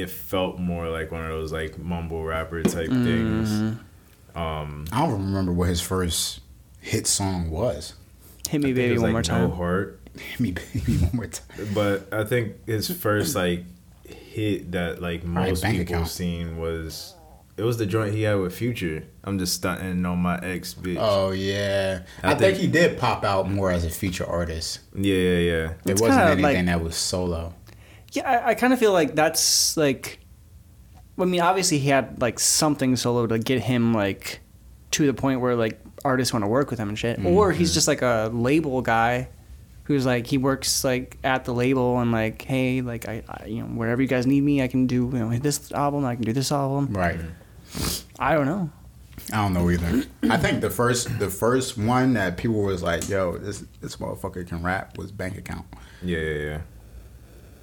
[0.00, 3.04] it felt more like one of those like mumble rapper type Mm-hmm.
[3.04, 3.78] things.
[4.34, 6.40] Um, I don't remember what his first
[6.80, 7.94] hit song was.
[8.48, 9.48] Hit me, I think it baby, was, one like, more time.
[9.50, 10.00] No heart.
[10.16, 11.68] Hit me, baby, one more time.
[11.74, 13.64] But I think his first like
[14.06, 16.08] hit that like most bank people account.
[16.08, 17.14] seen was
[17.56, 19.02] it was the joint he had with Future.
[19.24, 20.96] I'm just stunting on my ex bitch.
[21.00, 24.80] Oh yeah, I I, think, think- he did pop out more as a feature artist.
[24.94, 25.70] Yeah, yeah, yeah.
[25.84, 27.54] It It's wasn't anything like- that was solo.
[28.12, 30.20] Yeah, I, I kind of feel like that's like.
[31.18, 34.40] I mean, obviously he had like something solo to get him like
[34.92, 37.26] to the point where like artists want to work with him and shit, mm-hmm.
[37.26, 37.74] or he's mm-hmm.
[37.74, 39.28] just like a label guy
[39.84, 43.62] who's like he works like at the label and like hey like I, I you
[43.62, 46.24] know wherever you guys need me I can do you know this album I can
[46.24, 47.18] do this album Right.
[47.18, 48.22] Mm-hmm.
[48.22, 48.70] I don't know
[49.32, 50.04] I don't know either.
[50.30, 54.46] I think the first the first one that people was like, "Yo, this this motherfucker
[54.46, 55.66] can rap," was Bank Account.
[56.02, 56.60] Yeah, yeah, yeah.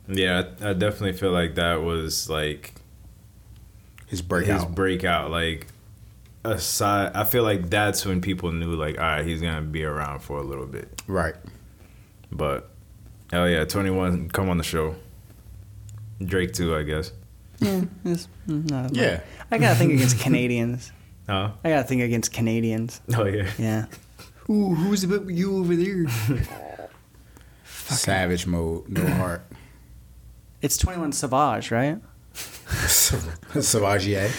[0.08, 2.74] Yeah, I, I definitely feel like that was like
[4.08, 4.56] His breakout.
[4.65, 5.32] his breakout.
[5.32, 5.68] Like
[6.44, 10.20] aside, I feel like that's when people knew like, all right, he's gonna be around
[10.20, 11.02] for a little bit.
[11.08, 11.36] right.
[12.32, 12.70] But
[13.32, 14.96] hell yeah, Twenty One, come on the show.
[16.24, 17.12] Drake too, I guess.
[17.60, 19.22] yeah it's mm, not Yeah.
[19.52, 20.91] I gotta think against Canadians
[21.30, 21.52] Huh?
[21.63, 23.50] I gotta think against Canadians Oh yeah.
[23.58, 23.86] yeah
[24.50, 26.06] Ooh, who's about you over there
[27.65, 29.41] Savage mode, no heart.
[30.65, 31.99] It's 21 Savage right
[33.54, 34.30] Savagier.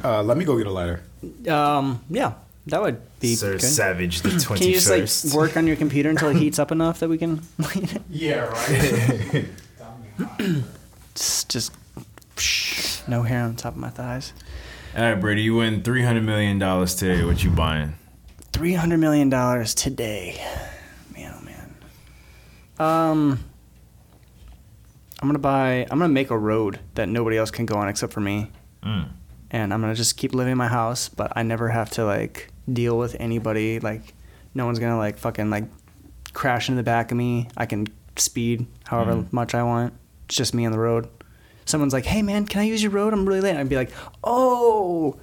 [0.04, 1.02] uh, let me go get a lighter.
[1.48, 2.34] Um, yeah,
[2.68, 3.62] that would be Sir good.
[3.62, 6.70] Savage the twenty Can you just like work on your computer until it heats up
[6.72, 7.42] enough that we can
[8.08, 9.46] Yeah, right.
[11.14, 11.72] just, just
[12.36, 14.32] psh, no hair on top of my thighs?
[14.96, 17.24] All right, Brady, you win three hundred million dollars today.
[17.24, 17.94] What you buying?
[18.52, 20.42] Three hundred million dollars today,
[21.12, 21.74] man, oh man.
[22.78, 23.44] Um,
[25.22, 25.86] I'm gonna buy.
[25.90, 28.50] I'm gonna make a road that nobody else can go on except for me,
[28.84, 29.08] Mm.
[29.50, 32.50] and I'm gonna just keep living in my house, but I never have to like
[32.70, 33.80] deal with anybody.
[33.80, 34.14] Like,
[34.54, 35.64] no one's gonna like fucking like
[36.34, 37.48] crash into the back of me.
[37.56, 39.32] I can speed however Mm.
[39.32, 39.94] much I want.
[40.26, 41.08] It's just me on the road.
[41.64, 43.12] Someone's like, "Hey man, can I use your road?
[43.12, 43.90] I'm really late." I'd be like,
[44.22, 45.16] "Oh,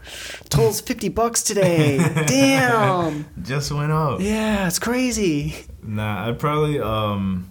[0.50, 1.98] toll's fifty bucks today.
[2.28, 3.26] Damn.
[3.42, 4.20] Just went up.
[4.22, 7.48] Yeah, it's crazy." Nah, I'd probably um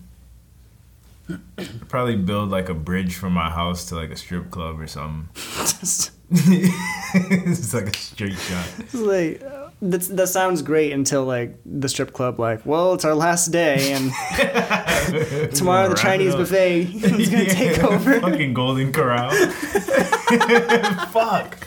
[1.88, 5.28] probably build like a bridge from my house to like a strip club or something.
[7.14, 8.66] It's like a straight shot.
[8.78, 9.42] It's like
[9.82, 13.92] that's, that sounds great until like the strip club like well it's our last day
[13.92, 14.12] and
[15.54, 19.30] tomorrow the chinese buffet is gonna take over Fucking Golden Corral.
[21.08, 21.66] Fuck.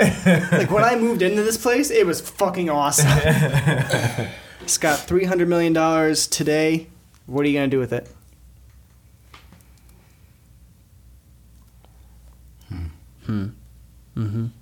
[0.00, 3.06] like when i moved into this place it was fucking awesome
[4.62, 6.86] it's got 300 million dollars today
[7.26, 8.08] what are you gonna do with it
[13.30, 14.52] I'm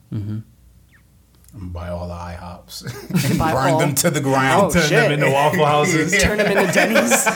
[1.55, 4.67] gonna buy all the IHOPs and Buy burn all- them to the ground.
[4.67, 4.91] Oh, Turn shit.
[5.03, 6.13] them into Waffle Houses.
[6.23, 7.27] turn them into denny's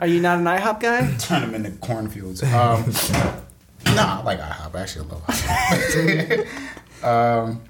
[0.00, 2.42] are you not an ihop guy Turn them into cornfields.
[2.44, 2.92] Um,
[3.94, 4.74] nah, I like IHOP.
[4.74, 7.04] I actually love IHOP.
[7.04, 7.60] um,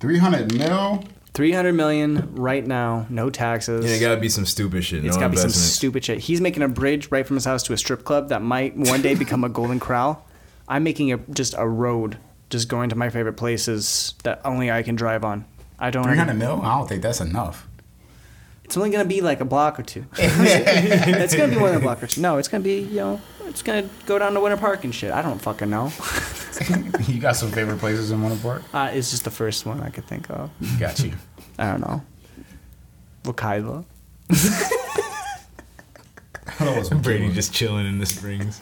[0.00, 1.04] 300 mil?
[1.34, 5.04] 300 million right now no taxes Yeah, it gotta be some stupid shit.
[5.04, 6.18] It's no gotta be some stupid shit.
[6.18, 9.02] He's making a bridge right from his house to a strip club that might one
[9.02, 10.24] day become a Golden Corral.
[10.68, 12.18] I'm making a just a road,
[12.50, 15.44] just going to my favorite places that only I can drive on.
[15.78, 16.04] I don't.
[16.04, 16.62] 300 mil?
[16.62, 17.66] I don't think that's enough.
[18.74, 20.04] It's only gonna be like a block or two.
[20.18, 22.20] it's gonna be more than a block or two.
[22.20, 23.20] No, it's gonna be you know.
[23.44, 25.12] It's gonna go down to Winter Park and shit.
[25.12, 25.92] I don't fucking know.
[27.06, 28.64] you got some favorite places in Winter Park?
[28.74, 30.50] Uh, it's just the first one I could think of.
[30.80, 31.12] Got you.
[31.60, 32.02] I don't know.
[33.22, 33.84] Wekiwa.
[37.00, 38.58] Brady just chilling in the springs.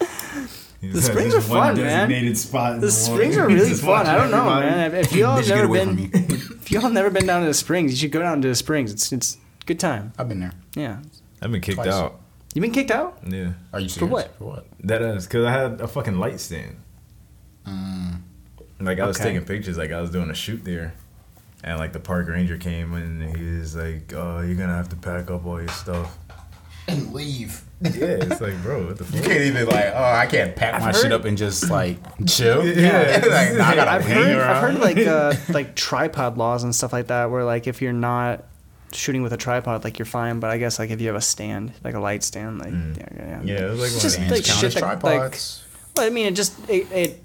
[0.82, 2.34] The springs are fun, man.
[2.34, 4.06] Spot in The springs are really fun.
[4.06, 4.94] I don't know, man.
[4.94, 7.92] If y'all have Bitch, get never been, if y'all never been down to the springs,
[7.92, 8.92] you should go down to the springs.
[8.92, 10.12] It's it's a good time.
[10.18, 10.52] I've been there.
[10.74, 10.98] Yeah.
[11.40, 11.88] I've been kicked Twice.
[11.88, 12.20] out.
[12.54, 13.18] You been kicked out?
[13.26, 13.96] Yeah, Are you serious?
[13.98, 14.34] For what?
[14.36, 14.66] For what?
[14.84, 16.76] that is because I had a fucking light stand.
[17.66, 18.20] Mm.
[18.80, 19.30] Like I was Okay.
[19.30, 20.92] taking pictures, like I was doing a shoot there,
[21.64, 24.88] and like the park ranger came in and he was like, "Oh, you're gonna have
[24.90, 26.18] to pack up all your stuff."
[26.88, 27.62] And leave.
[27.80, 30.88] Yeah, it's like, bro, what the You can't even like, oh, I can't pack my
[30.88, 31.96] I've shit heard- up and just like
[32.26, 32.66] chill.
[32.66, 33.20] Yeah.
[33.26, 34.50] like, nah, I gotta I've hang heard around.
[34.56, 37.92] I've heard like uh, like tripod laws and stuff like that, where like if you're
[37.92, 38.44] not
[38.94, 40.40] shooting with a tripod, like you're fine.
[40.40, 42.96] But I guess like if you have a stand, like a light stand, like Mm.
[42.98, 44.46] yeah, yeah, Yeah, it was like It's one just of like these.
[44.48, 45.38] Count shit as that like.
[45.96, 47.22] Well, I mean, it just it, it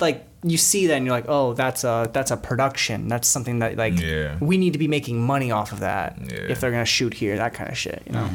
[0.00, 3.08] like you see that and you're like, oh, that's a that's a production.
[3.08, 4.36] That's something that like Yeah.
[4.40, 6.38] we need to be making money off of that Yeah.
[6.48, 8.02] if they're gonna shoot here, that kind of shit.
[8.06, 8.30] You know.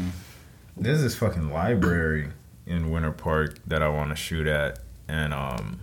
[0.78, 2.30] There's this fucking library
[2.66, 5.82] in Winter Park that I want to shoot at, and um,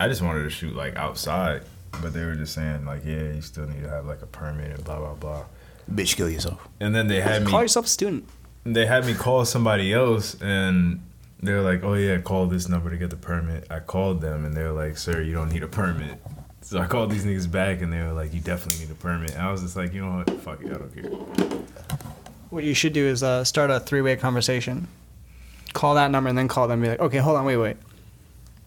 [0.00, 1.62] I just wanted to shoot like outside,
[2.02, 4.72] but they were just saying like, yeah, you still need to have like a permit
[4.72, 5.44] and blah blah blah.
[5.92, 6.66] Bitch, kill yourself.
[6.80, 8.28] And then they had me Call yourself a student.
[8.64, 11.00] they had me call somebody else and
[11.42, 14.44] they were like, "Oh yeah, call this number to get the permit." I called them
[14.46, 16.18] and they were like, "Sir, you don't need a permit."
[16.62, 19.32] So I called these niggas back and they were like, "You definitely need a permit."
[19.32, 20.40] And I was just like, "You know what?
[20.40, 21.58] Fuck it, I don't care."
[22.48, 24.88] What you should do is uh, start a three-way conversation.
[25.74, 26.78] Call that number and then call them.
[26.78, 27.76] And be like, okay, hold on, wait, wait.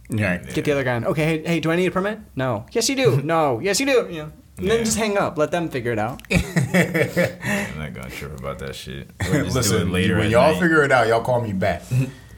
[0.10, 0.46] Right.
[0.54, 0.96] Get the other guy.
[0.96, 1.06] On.
[1.06, 2.20] Okay, hey, hey, do I need a permit?
[2.36, 2.66] No.
[2.74, 3.22] Yes, you do.
[3.24, 3.60] no.
[3.60, 4.08] Yes, you do.
[4.12, 4.64] You know.
[4.64, 5.38] And then just hang up.
[5.38, 6.22] Let them figure it out.
[6.32, 9.10] I'm not gonna trip about that shit.
[9.22, 10.62] Or just do it Listen, later when y'all night.
[10.62, 11.84] figure it out, y'all call me back.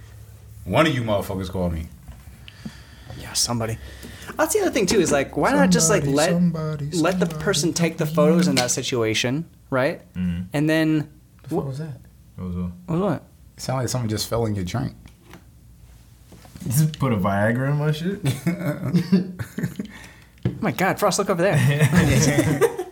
[0.65, 1.87] One of you motherfuckers call me.
[3.19, 3.77] Yeah, somebody.
[4.37, 4.99] That's the other thing too.
[4.99, 8.55] Is like, why not just like let somebody, let the person take the photos in
[8.55, 10.01] that situation, right?
[10.13, 10.47] Mhm.
[10.53, 11.09] And then
[11.49, 11.99] What was that?
[12.35, 12.71] What was that?
[12.85, 12.99] what?
[12.99, 13.23] what?
[13.57, 14.93] It sounded like someone just fell in your drink.
[16.67, 18.19] Just put a Viagra in my shit.
[20.45, 21.57] Oh my God, Frost, look over there.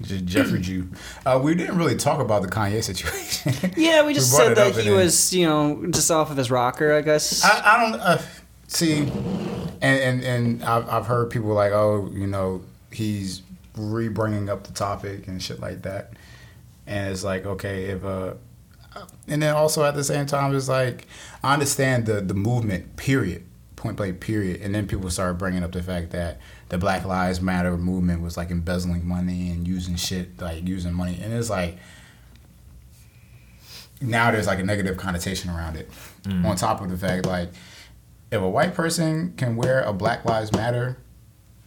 [0.00, 0.88] Just Jeffrey Jew.
[1.26, 3.72] Uh, we didn't really talk about the Kanye situation.
[3.76, 6.50] yeah, we just brought said that he then- was, you know, just off of his
[6.50, 7.44] rocker, I guess.
[7.44, 8.22] I, I don't uh,
[8.68, 13.42] see, and and and I've I've heard people like, oh, you know, he's
[13.76, 16.14] re-bringing up the topic and shit like that,
[16.86, 18.34] and it's like, okay, if uh,
[19.28, 21.06] and then also at the same time, it's like
[21.42, 23.44] I understand the the movement, period,
[23.76, 26.40] point blank, period, and then people started bringing up the fact that
[26.72, 31.20] the Black Lives Matter movement was like embezzling money and using shit, like using money,
[31.22, 31.76] and it's like
[34.00, 35.90] now there's like a negative connotation around it.
[36.22, 36.46] Mm.
[36.46, 37.50] On top of the fact, like,
[38.30, 40.96] if a white person can wear a Black Lives Matter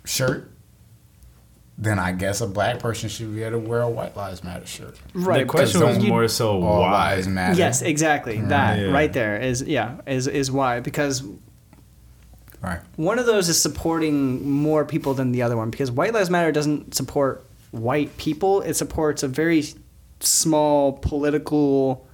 [0.06, 0.52] shirt,
[1.78, 4.66] then I guess a black person should be able to wear a White Lives Matter
[4.66, 4.98] shirt.
[5.14, 5.42] right.
[5.42, 7.16] the question because was more so All why.
[7.16, 7.60] lives matter.
[7.60, 8.38] Yes, exactly.
[8.38, 8.48] Mm-hmm.
[8.48, 8.86] That Yeah.
[8.92, 11.22] right there is yeah is is why because
[12.66, 12.80] Right.
[12.96, 16.52] one of those is supporting more people than the other one because White Lives Matter
[16.52, 18.62] doesn't support white people.
[18.62, 19.64] It supports a very
[20.20, 22.08] small political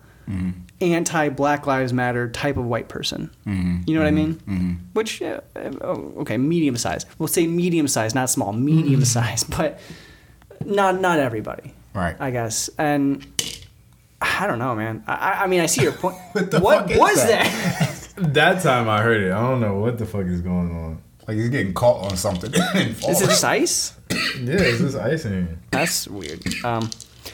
[0.82, 3.30] anti Black Lives Matter type of white person.
[3.46, 3.88] Mhm.
[3.88, 4.36] You know what I mean?
[4.48, 4.78] Mhm.
[4.94, 5.42] Which uh,
[5.82, 7.06] oh, okay, medium size.
[7.18, 9.80] We'll say medium size, not small, medium size, but
[10.66, 11.74] not not everybody.
[11.94, 12.16] Right.
[12.20, 12.70] I guess.
[12.78, 13.26] And
[14.22, 15.04] I don't know, man.
[15.08, 16.16] I- I, mean, I see your point.
[16.34, 17.44] What the what was that?
[17.80, 17.98] that?
[18.17, 19.32] That time I heard it.
[19.32, 21.02] I don't know what the fuck is going on.
[21.28, 22.52] Like he's getting caught on something.
[22.54, 23.19] Is it falling.
[23.19, 23.93] just ice?
[24.10, 25.60] Yeah, it's just here?
[25.69, 26.41] That's weird.
[26.65, 26.89] Um,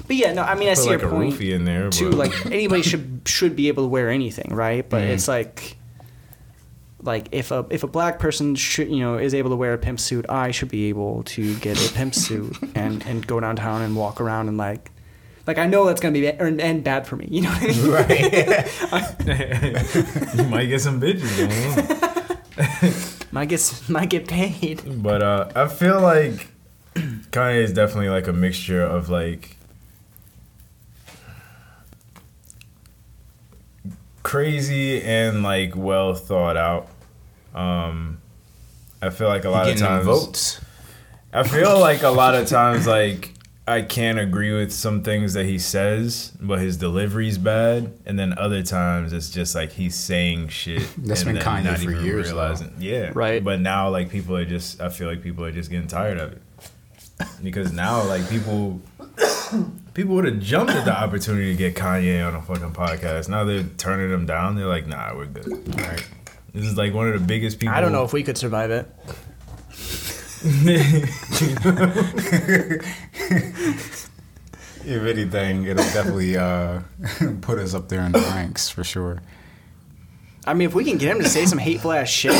[0.05, 1.33] but yeah, no, I mean, I Put see like a your point.
[1.33, 1.89] roofie in there.
[1.89, 4.87] Too, but- like anybody should should be able to wear anything, right?
[4.87, 5.09] But Mhm.
[5.09, 5.77] it's like,
[7.01, 9.77] like if a if a black person should you know is able to wear a
[9.77, 13.81] pimp suit, I should be able to get a pimp suit and and go downtown
[13.81, 14.91] and walk around and like.
[15.47, 17.63] Like I know that's gonna be ba- and, and bad for me, you know what
[17.63, 17.91] I mean?
[19.25, 20.35] right.
[20.37, 21.33] you might get some bitches.
[21.41, 22.93] I don't know.
[23.31, 24.81] Might get might get paid.
[25.03, 26.47] But uh, I feel like
[26.95, 29.57] Kanye is definitely like a mixture of like
[34.23, 36.87] crazy and like well thought out.
[37.53, 38.19] Um,
[39.01, 40.61] I feel like a lot of times votes.
[41.33, 43.36] I feel like a lot of times like
[43.67, 48.33] I can't agree with some things that he says, but his delivery's bad, and then
[48.37, 50.87] other times it's just like he's saying shit.
[50.97, 53.43] That's and been then Kanye for years, Realizing, yeah, Right.
[53.43, 56.31] But now like people are just, I feel like people are just getting tired of
[56.31, 56.41] it
[57.43, 58.81] because now like people.
[59.93, 63.29] People would have jumped at the opportunity to get Kanye on a fucking podcast.
[63.29, 64.55] Now they're turning him down.
[64.55, 66.07] They're like, "Nah, we're good." Right.
[66.53, 67.75] This is like one of the biggest people.
[67.75, 68.87] I don't know if we could survive it.
[74.85, 76.79] If anything, it'll definitely uh,
[77.41, 79.21] put us up there in the ranks for sure.
[80.45, 82.31] I mean, if we can get him to say some hateful ass shit,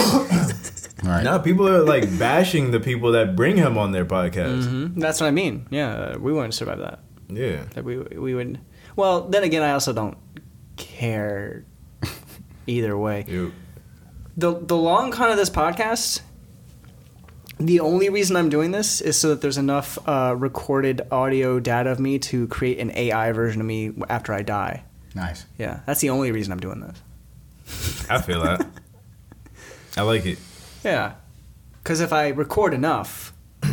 [1.04, 1.24] Right.
[1.24, 4.64] No, people are like bashing the people that bring him on their podcast.
[4.64, 5.68] mhm, that's what I mean.
[5.70, 7.00] Yeah, we wouldn't survive that.
[7.28, 7.64] Yeah.
[7.76, 8.60] That we we would.
[8.96, 10.18] Well, then again, I also don't
[10.78, 11.66] care
[12.66, 13.26] either way.
[13.28, 13.52] You.
[14.38, 16.22] the the long con of this podcast
[17.60, 21.90] the only reason i'm doing this is so that there's enough uh, recorded audio data
[21.90, 24.84] of me to create an ai version of me after i die
[25.16, 25.46] Nice.
[25.58, 27.02] yeah that's the only reason i'm doing this
[28.10, 28.66] I feel that.
[29.98, 30.38] I like it.
[30.84, 31.14] yeah
[31.84, 33.70] because if i record enough You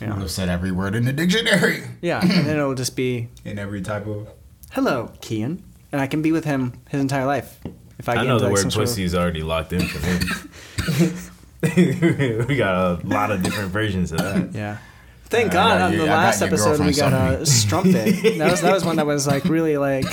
[0.00, 0.22] I would know?
[0.22, 1.84] have said every word in the dictionary.
[2.02, 4.26] Yeah, and then it'll just be In every type of.
[4.72, 7.60] hello, Kian, and I can be with him his entire life.
[7.98, 9.42] If I, I get know into, the like, word some sort of- pussy is already
[9.44, 11.12] locked in for me.
[12.48, 14.52] we got a lot of different versions of that.
[14.52, 14.78] Yeah.
[15.26, 18.38] Thank I God on the last episode we got girlfriend uh, Strumpet.
[18.38, 20.06] that was that was one that was like really like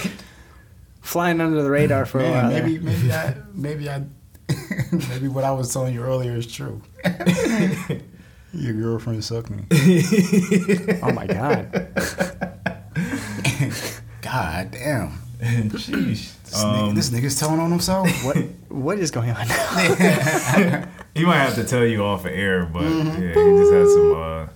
[1.02, 2.50] flying under the radar for a while.
[2.50, 2.82] maybe there.
[2.98, 4.04] maybe I maybe I
[5.10, 6.82] maybe what I was telling you earlier is true.
[8.54, 9.64] Your girlfriend sucked me.
[11.04, 11.88] Oh my God.
[14.22, 15.12] God damn.
[15.42, 16.34] Sheesh.
[16.44, 18.08] This, Um, nigga, this nigga's telling on himself.
[18.26, 18.38] What
[18.70, 20.88] what is going on now?
[21.14, 24.14] He might have to tell you off of air, but yeah, he just had some
[24.16, 24.48] uh,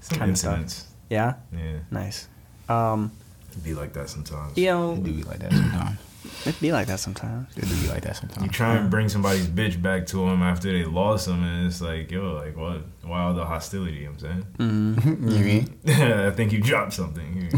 [0.00, 0.58] some Kind of stuff.
[0.58, 0.86] incidents.
[1.10, 1.34] Yeah.
[1.52, 2.28] Yeah, Nice.
[2.68, 3.10] Um,
[3.50, 4.56] it'd be like that sometimes.
[4.56, 5.98] you know, It do be like that sometimes.
[6.46, 7.48] it'd be like that sometimes.
[7.56, 8.42] It do be like that sometimes.
[8.46, 11.80] You try and bring somebody's bitch back to them after they lost them, and it's
[11.80, 12.82] like, yo, like what?
[13.02, 13.96] Why all the hostility?
[13.98, 14.24] You know what
[14.60, 15.28] I'm Mm-hmm.
[15.36, 15.78] you mean?
[15.86, 16.12] saying?
[16.26, 17.50] I think you dropped something.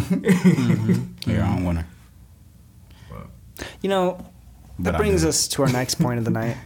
[1.26, 1.86] You're on winner.
[3.80, 4.24] You know,
[4.80, 6.56] that brings us to our next point of the night.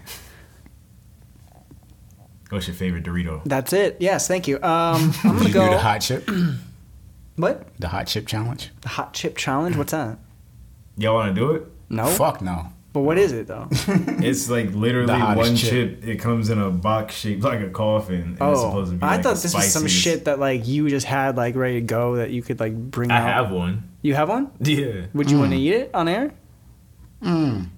[2.51, 3.43] What's your favorite Dorito?
[3.45, 3.97] That's it.
[4.01, 4.57] Yes, thank you.
[4.57, 6.29] Um, I'm gonna you do the hot chip?
[7.37, 7.67] What?
[7.79, 8.71] The hot chip challenge?
[8.83, 9.75] The hot chip challenge?
[9.77, 10.19] What's that?
[10.99, 11.67] Y'all want to do it?
[11.89, 12.05] No.
[12.07, 12.67] Fuck no.
[12.93, 13.67] But what is it though?
[14.23, 16.01] It's like literally one chip.
[16.01, 16.07] chip.
[16.07, 18.21] It comes in a box shaped like a coffin.
[18.23, 20.39] And it's Oh, supposed to be I like thought the this was some shit that
[20.39, 23.47] like you just had like ready to go that you could like bring I out.
[23.47, 23.89] have one.
[24.03, 24.51] You have one?
[24.61, 25.07] Yeah.
[25.15, 25.61] Would you want to Mm.
[25.61, 26.33] eat it on air?
[27.23, 27.69] Mm.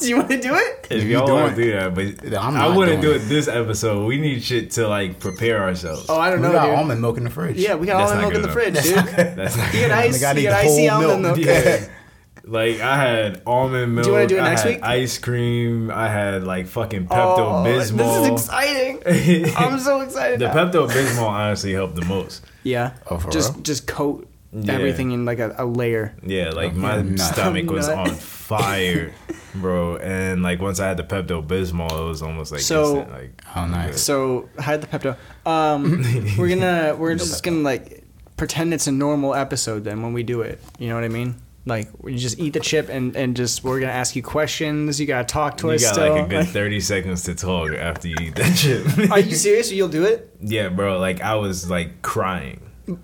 [0.00, 0.86] Do you want to do it?
[0.90, 3.28] If You y'all doing want to do that, but I'm I wouldn't do doing it
[3.28, 4.06] this episode.
[4.06, 6.06] We need shit to like prepare ourselves.
[6.08, 6.74] Oh, I don't We know, got dude.
[6.76, 7.56] almond milk in the fridge.
[7.56, 8.94] Yeah, we got That's almond milk in the fridge, dude.
[9.36, 10.22] That's not You get ice.
[10.22, 11.36] Nigga, I You need get the icy almond milk.
[11.38, 11.46] milk.
[11.46, 11.88] Yeah.
[12.44, 14.02] Like I had almond milk.
[14.04, 14.82] Do you wanna do it I next had week?
[14.82, 15.92] Ice cream.
[15.92, 19.52] I had like fucking Oh, Pepto this is exciting.
[19.56, 20.40] I'm so excited.
[20.40, 20.46] the.
[20.46, 22.44] Pepto Bismol honestly helped the most.
[22.64, 22.94] Yeah.
[23.08, 23.62] Oh, for just real?
[23.62, 24.74] just coat Yeah.
[24.74, 26.14] everything in like a, a layer.
[26.22, 27.18] Yeah, like my Nut.
[27.18, 29.12] stomach was on fire,
[29.54, 29.96] bro.
[29.96, 33.42] And like once I had the Pepto Bismol, it was almost like So- instant, like
[33.56, 34.00] Oh, nice.
[34.02, 35.16] So hide the Pepto.
[35.46, 36.02] Um,
[36.38, 38.04] we're gonna we're just gonna like
[38.36, 40.60] pretend it's a normal episode then when we do it.
[40.78, 41.36] You know what I mean?
[41.64, 45.00] Like you just eat the chip and and just we're gonna ask you questions.
[45.00, 46.12] You gotta talk to you us got still.
[46.12, 49.10] like a good thirty seconds to talk after you eat that chip.
[49.12, 49.70] Are you serious?
[49.72, 50.34] You'll do it?
[50.40, 50.98] yeah, bro.
[50.98, 52.60] Like I was like crying.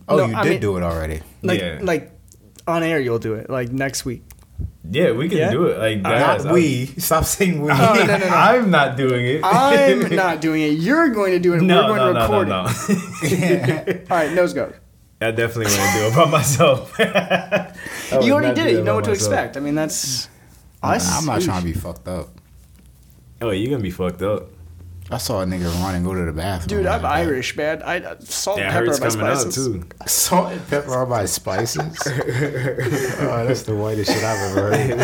[0.08, 1.20] Oh, No, you I did mean- do it already.
[1.42, 1.78] Like Yeah.
[1.82, 2.12] like
[2.66, 4.22] on air you'll do it like next week.
[4.90, 5.50] Yeah, we can Yeah?
[5.50, 5.78] do it.
[5.78, 6.52] Like Not that.
[6.52, 6.86] we.
[6.98, 7.70] Stop saying we.
[7.72, 8.26] Oh, no, no, no.
[8.26, 9.40] I'm not doing it.
[9.44, 10.78] I'm not doing it.
[10.80, 11.60] You're going to do it.
[11.62, 12.70] No, we're going no, to no, record no, no.
[13.22, 14.06] it.
[14.10, 14.72] All right, nose go.
[15.20, 16.94] I definitely want to do it by myself.
[18.24, 18.72] You already did it.
[18.78, 19.32] You know by what to myself.
[19.32, 19.56] expect.
[19.56, 20.28] I mean, that's
[20.82, 21.18] us.
[21.18, 22.28] I'm not trying to be fucked up.
[23.40, 24.48] Oh, you're gonna be fucked up.
[25.10, 26.82] I saw a nigga run and go to the bathroom.
[26.82, 27.12] Dude, I'm like.
[27.12, 27.82] Irish, man.
[27.82, 29.66] I uh, salt That and pepper hurts are my coming out spices.
[29.66, 29.84] too.
[30.06, 31.80] Salt and pepper are my spices.
[32.06, 34.98] oh, that's the whitest shit I've ever heard.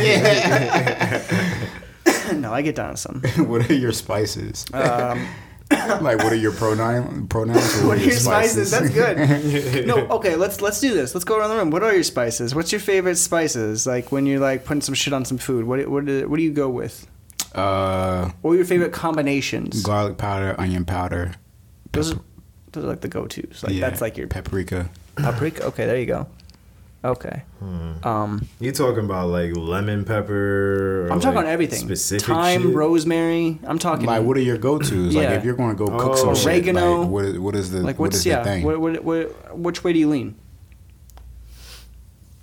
[2.40, 3.22] no, I get down to some.
[3.48, 4.66] what are your spices?
[4.74, 5.26] Um,
[5.70, 7.80] like, what are your pronoun pronouns?
[7.80, 8.70] or what are your spices?
[8.70, 9.86] That's good.
[9.86, 11.14] no, okay, let's let's do this.
[11.14, 11.70] Let's go around the room.
[11.70, 12.54] What are your spices?
[12.54, 13.86] What's your favorite spices?
[13.86, 15.64] Like when you're like putting some shit on some food.
[15.64, 17.06] What what what do you go with?
[17.54, 19.82] Uh, What are your favorite combinations?
[19.82, 21.32] garlic powder, onion powder.
[21.92, 22.20] Those are,
[22.72, 23.62] those are like the go-tos.
[23.62, 24.90] Like yeah, that's like your paprika.
[25.16, 25.64] paprika.
[25.66, 26.26] Okay, there you go.
[27.04, 27.42] Okay.
[28.02, 31.06] Um, You talking about like lemon pepper?
[31.06, 31.80] or, I'm talking like, on everything.
[31.80, 32.74] Specific Thyme, shit?
[32.74, 33.58] rosemary.
[33.64, 35.14] I'm talking Like, what are your go tos?
[35.14, 36.16] Like, if you're going to go cook Oh.
[36.16, 38.38] some shit, like, what is, what is the like what what's yeah?
[38.38, 38.64] the thing?
[38.64, 40.34] What, what, what, which way do you lean?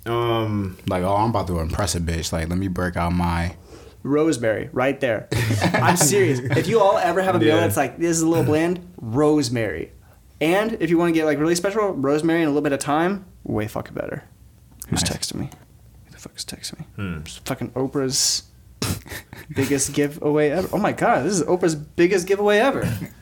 [0.06, 2.32] Um, like, oh, I'm about to impress a bitch.
[2.32, 3.56] Like, let me break out my.
[4.02, 5.28] Rosemary, right there.
[5.74, 6.38] I'm serious.
[6.40, 7.60] If you all ever have a meal Yeah.
[7.60, 9.92] that's like this is a little bland, rosemary.
[10.40, 12.80] And if you want to get like really special, rosemary and a little bit of
[12.80, 14.24] thyme, way fucking better.
[14.88, 15.10] Who's Nice.
[15.16, 15.50] texting me?
[16.06, 16.86] Who the fuck is texting me?
[16.96, 17.20] Hmm.
[17.44, 18.42] Fucking Oprah's
[19.54, 20.68] biggest giveaway ever.
[20.72, 22.82] Oh my god, this is Oprah's biggest giveaway ever.
[22.84, 23.04] Nice.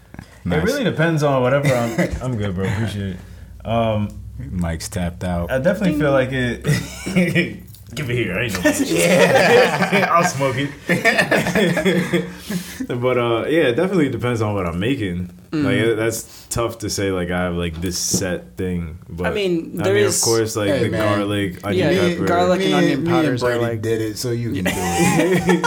[0.46, 2.22] It really depends on whatever I'm.
[2.22, 2.64] I'm good, bro.
[2.66, 3.66] Appreciate it.
[3.66, 5.50] Um, Mike's tapped out.
[5.52, 7.62] I definitely feel like it.
[7.94, 8.38] Give it here.
[8.38, 10.08] I ain't no yeah.
[10.12, 10.70] I'll smoke it.
[13.00, 15.30] but uh, yeah, it definitely depends on what I'm making.
[15.52, 17.10] Like that's tough to say.
[17.10, 18.98] Like I have like this set thing.
[19.08, 21.18] But I mean, I mean, is- of course, like Hey, the man.
[21.18, 22.24] garlic, onion Yeah, pepper.
[22.26, 25.62] garlic- and onion powders are Brady like- did it, so you can do it.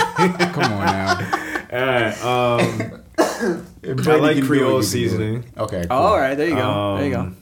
[0.54, 1.40] Come on now.
[1.74, 4.84] Alright, um, I like can do it, you Creole can do it.
[4.84, 5.44] seasoning.
[5.58, 5.82] Okay.
[5.82, 5.88] Cool.
[5.92, 6.98] Oh, all right, there you go.
[6.98, 7.20] there you go.
[7.22, 7.38] Um,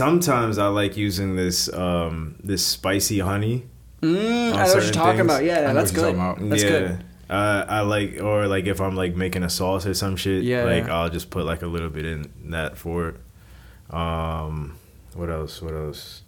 [0.00, 3.66] Sometimes I like using this um this spicy honey.
[4.00, 5.26] Mm, I know what you're talking things.
[5.26, 5.44] about.
[5.44, 6.16] Yeah, I that's good.
[6.50, 6.70] That's yeah.
[6.70, 7.04] good.
[7.28, 10.64] Uh, I like, or like if I'm like making a sauce or some shit, Yeah,
[10.64, 10.96] like yeah.
[10.96, 13.94] I'll just put like a little bit in that for it.
[13.94, 14.78] Um,
[15.12, 15.60] what else?
[15.60, 16.22] What else?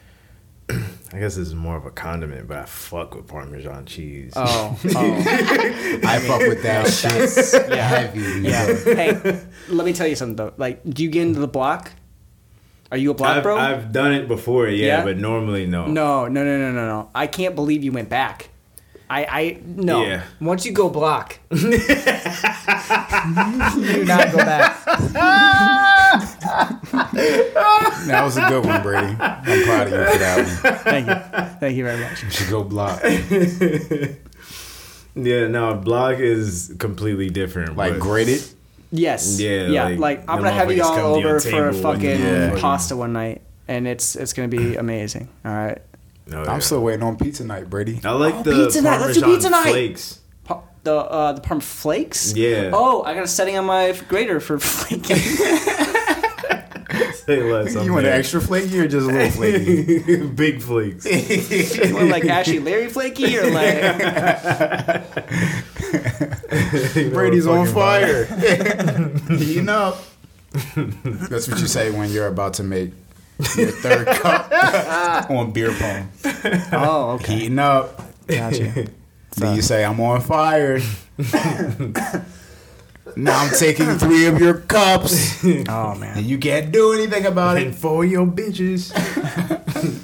[0.70, 4.32] I guess this is more of a condiment, but I fuck with Parmesan cheese.
[4.36, 5.14] Oh, oh.
[6.04, 7.88] I fuck with that shit yeah.
[7.88, 8.42] heavy.
[8.42, 8.66] Yeah.
[8.94, 10.54] hey, let me tell you something though.
[10.56, 11.90] Like, do you get into the block?
[12.90, 13.58] Are you a block I've, bro?
[13.58, 15.04] I've done it before, yeah, Yeah?
[15.04, 15.86] but normally no.
[15.86, 17.10] no, no, no, no, no, no.
[17.14, 18.48] I can't believe you went back.
[19.10, 20.04] I, I, no.
[20.04, 20.22] Yeah.
[20.40, 21.78] Once you go block, you do
[24.04, 24.84] not go back.
[28.06, 29.16] That was a good one, Brady.
[29.18, 30.74] I'm proud of you for that one.
[30.78, 31.14] Thank you.
[31.60, 32.22] Thank you very much.
[32.22, 33.02] You should go block.
[35.20, 37.76] Yeah, no, block is completely different.
[37.76, 38.40] Like but- grated.
[38.90, 39.38] Yes.
[39.40, 39.84] Yeah, Yeah.
[39.84, 42.20] like, Like, I'm gonna have you motherfuckers all come to your over for a fucking
[42.20, 42.56] Yeah.
[42.58, 45.28] pasta one night, and it's it's gonna be amazing.
[45.44, 45.78] All right.
[46.26, 46.52] No, yeah.
[46.52, 48.00] I'm still waiting on pizza night, Brady.
[48.04, 49.00] I like Oh, the pizza night.
[49.00, 49.70] Let's do Parmesan pizza night.
[49.70, 50.18] flakes.
[50.44, 52.34] Pa- The uh, the parm flakes.
[52.34, 52.70] Yeah.
[52.72, 55.16] Oh, I got a setting on my grater for flaking.
[55.16, 55.74] Say
[57.42, 57.76] less.
[57.76, 60.26] I'm You want an extra flaky or just a little flaky?
[60.28, 61.04] Big flakes.
[61.06, 63.82] You want like Ashley Larry flaky or like
[67.12, 68.24] Brady's on fire.
[69.28, 69.98] Heating up.
[70.74, 72.92] That's what you say when you're about to make
[73.56, 76.08] your third cup on beer pong.
[76.72, 78.00] oh okay Heating up.
[78.26, 78.86] gotcha.
[79.36, 80.80] Then you say, I'm on fire.
[83.16, 85.44] now I'm taking three of your cups.
[85.44, 87.74] Oh And man, you can't do anything about And it.
[87.74, 88.92] for your bitches.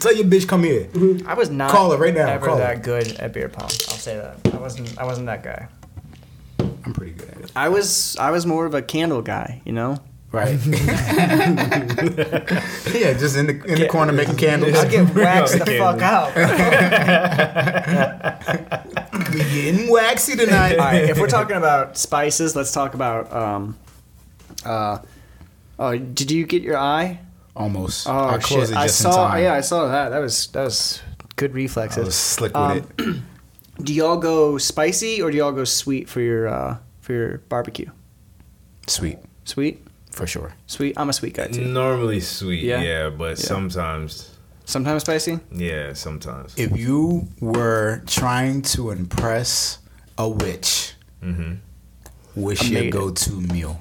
[0.01, 0.89] Tell your bitch come here.
[1.27, 2.63] I was not Call her right now, ever call her.
[2.63, 3.65] that good at beer pong.
[3.65, 4.37] I'll say that.
[4.55, 4.97] I wasn't.
[4.99, 5.69] I wasn't that guy.
[6.85, 7.53] I'm pretty good at it.
[7.57, 8.16] I was.
[8.18, 9.62] I was more of a candle guy.
[9.64, 9.99] You know.
[10.32, 10.59] Right.
[10.66, 10.82] yeah,
[13.14, 14.74] just in the in the corner making candles.
[14.74, 16.35] I'll get waxed the fuck out.
[19.32, 20.72] We getting waxy tonight.
[20.78, 23.32] All right, if we're talking about spices, let's talk about.
[23.32, 23.78] Um,
[24.64, 24.99] uh,
[25.78, 27.20] oh, did you get your eye?
[27.57, 28.09] Almost.
[28.09, 28.70] Oh I shit!
[28.70, 29.11] it I saw.
[29.26, 29.43] in time.
[29.45, 30.09] Yeah, I saw that.
[30.11, 31.01] That was that was
[31.37, 32.05] good I reflexes.
[32.07, 33.16] was slick with Um, it.
[33.83, 37.91] Do y'all go spicy or do y'all go sweet for your uh, for your barbecue?
[38.87, 40.53] Sweet, Sweet, for sure.
[40.66, 40.95] sweet.
[40.99, 41.64] I'm a sweet guy too.
[41.64, 42.83] Normally sweet, Yeah?
[42.83, 44.31] yeah, but sometimes,
[44.66, 45.41] Sometimes spicy.
[45.51, 46.55] yeah, sometimes.
[46.57, 49.79] If you were trying to impress
[50.18, 51.55] a witch, hmm
[52.35, 53.81] what's your go-to meal?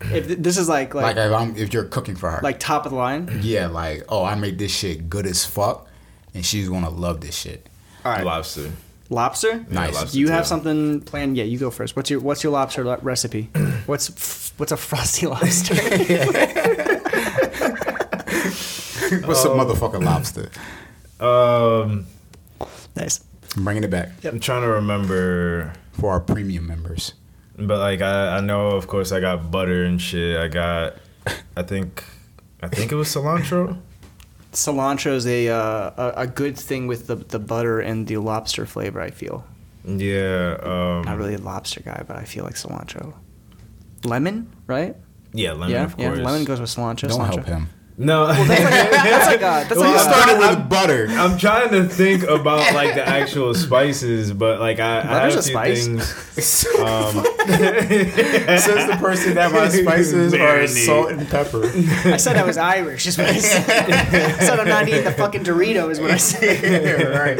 [0.00, 2.58] If th- this is like Like like if I'm if you're cooking for her, like
[2.60, 3.40] top of the line.
[3.42, 5.88] yeah, like oh I made this shit good as fuck,
[6.34, 7.68] and she's gonna love this shit.
[8.04, 8.70] All right, Lobster.
[9.10, 9.48] lobster.
[9.52, 9.94] Yeah, Nice.
[9.94, 11.36] lobster You have something planned?
[11.36, 11.96] Yeah, you go first.
[11.96, 13.50] What's your What's your lobster lo- recipe?
[13.86, 15.74] What's f- What's a frosty lobster?
[19.26, 20.50] What's a motherfucking lobster?
[21.20, 22.06] Um,
[22.96, 23.20] nice.
[23.56, 27.14] I'm bringing it back I'm trying to remember, for our premium members.
[27.56, 30.36] but like I, I know, of course, I got butter and shit.
[30.36, 30.94] I got,
[31.56, 32.04] I think,
[32.62, 33.78] I think it was cilantro.
[34.54, 38.66] Cilantro is a, uh, a a good thing with the the butter and the lobster
[38.66, 39.00] flavor.
[39.00, 39.44] I feel.
[39.84, 40.56] Yeah.
[40.62, 43.14] Um, Not really a lobster guy, but I feel like cilantro.
[44.04, 44.96] Lemon, right?
[45.32, 46.06] Yeah, lemon, yeah, of yeah.
[46.08, 46.18] course.
[46.20, 47.08] Lemon goes with cilantro.
[47.08, 47.34] Don't cilantro.
[47.34, 47.68] help him.
[47.96, 48.26] No.
[48.26, 51.06] That's like a, that's like a, that's Well, like a, started I'm- with butter.
[51.10, 55.54] I'm trying to think about like the actual spices, but like I, I Butter's have
[55.54, 55.86] a a few spice.
[56.34, 56.74] things.
[56.84, 60.86] Um, Says the person that my spices are Marinade.
[60.86, 61.64] salt and pepper.
[62.12, 63.06] I said I was Irish.
[63.06, 63.90] Is what I said.
[63.90, 65.90] I said I'm not eating the fucking Dorito.
[65.90, 67.14] Is what I said.
[67.14, 67.38] right.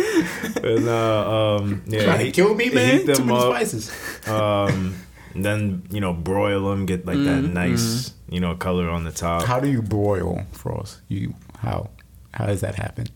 [0.65, 3.01] and, uh, um, yeah, Trying to kill me, man.
[3.01, 3.53] heat Too many up.
[3.55, 4.29] spices.
[4.29, 4.95] Um,
[5.35, 7.53] then you know broil them, get like that Mm-hmm.
[7.55, 9.45] nice you know color on the top.
[9.45, 11.01] How do you broil frost?
[11.09, 11.91] You how?
[12.33, 13.07] How does that happen?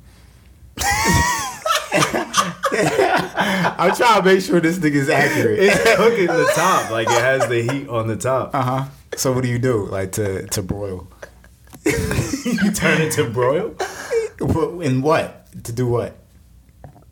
[2.71, 5.59] I'm trying to make sure this thing is accurate.
[5.59, 8.55] It's cooking the top, like it has the heat on the top.
[8.55, 8.85] Uh huh.
[9.17, 11.09] So what do you do, like to to broil?
[11.85, 13.75] you turn it to broil.
[14.41, 15.47] What- In what?
[15.65, 16.15] To do what?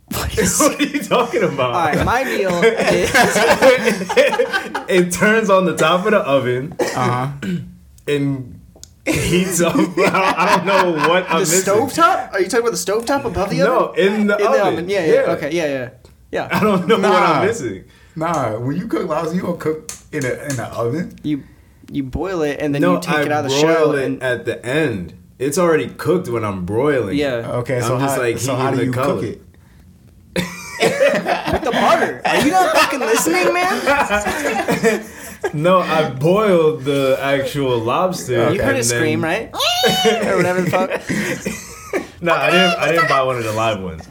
[0.12, 1.74] what are you talking about?
[1.74, 3.10] All right, my meal is
[4.88, 6.84] It turns on the top of the oven Uh
[7.42, 7.48] huh.
[8.06, 8.60] and
[9.06, 9.74] heats up.
[9.76, 11.60] I don't, I don't know what I'm the missing.
[11.60, 12.32] stove top.
[12.32, 13.98] Are you talking about the stove top above the No, oven?
[14.20, 14.52] in the in oven.
[14.60, 14.88] the oven.
[14.88, 15.90] Yeah, yeah, Okay, yeah, yeah,
[16.32, 16.48] yeah.
[16.50, 17.84] I don't know what I'm missing.
[18.16, 21.18] Nah, when you cook lousy, you don't cook in a in an oven.
[21.22, 21.42] You
[21.90, 23.94] you boil it and then no, you take I it out of the broil shell
[23.94, 25.14] it and at the end.
[25.38, 27.16] It's already cooked when I'm broiling.
[27.16, 29.42] yeah, Okay, so I'm just how, like so how do you the cook it?
[31.52, 32.22] with the butter.
[32.24, 35.06] Are you not fucking listening, man?
[35.54, 38.52] No, I boiled the actual lobster.
[38.52, 40.26] You heard it scream, then- right?
[40.26, 40.90] or whatever the fuck.
[42.20, 42.78] No, I didn't.
[42.78, 44.02] I didn't buy one of the live ones.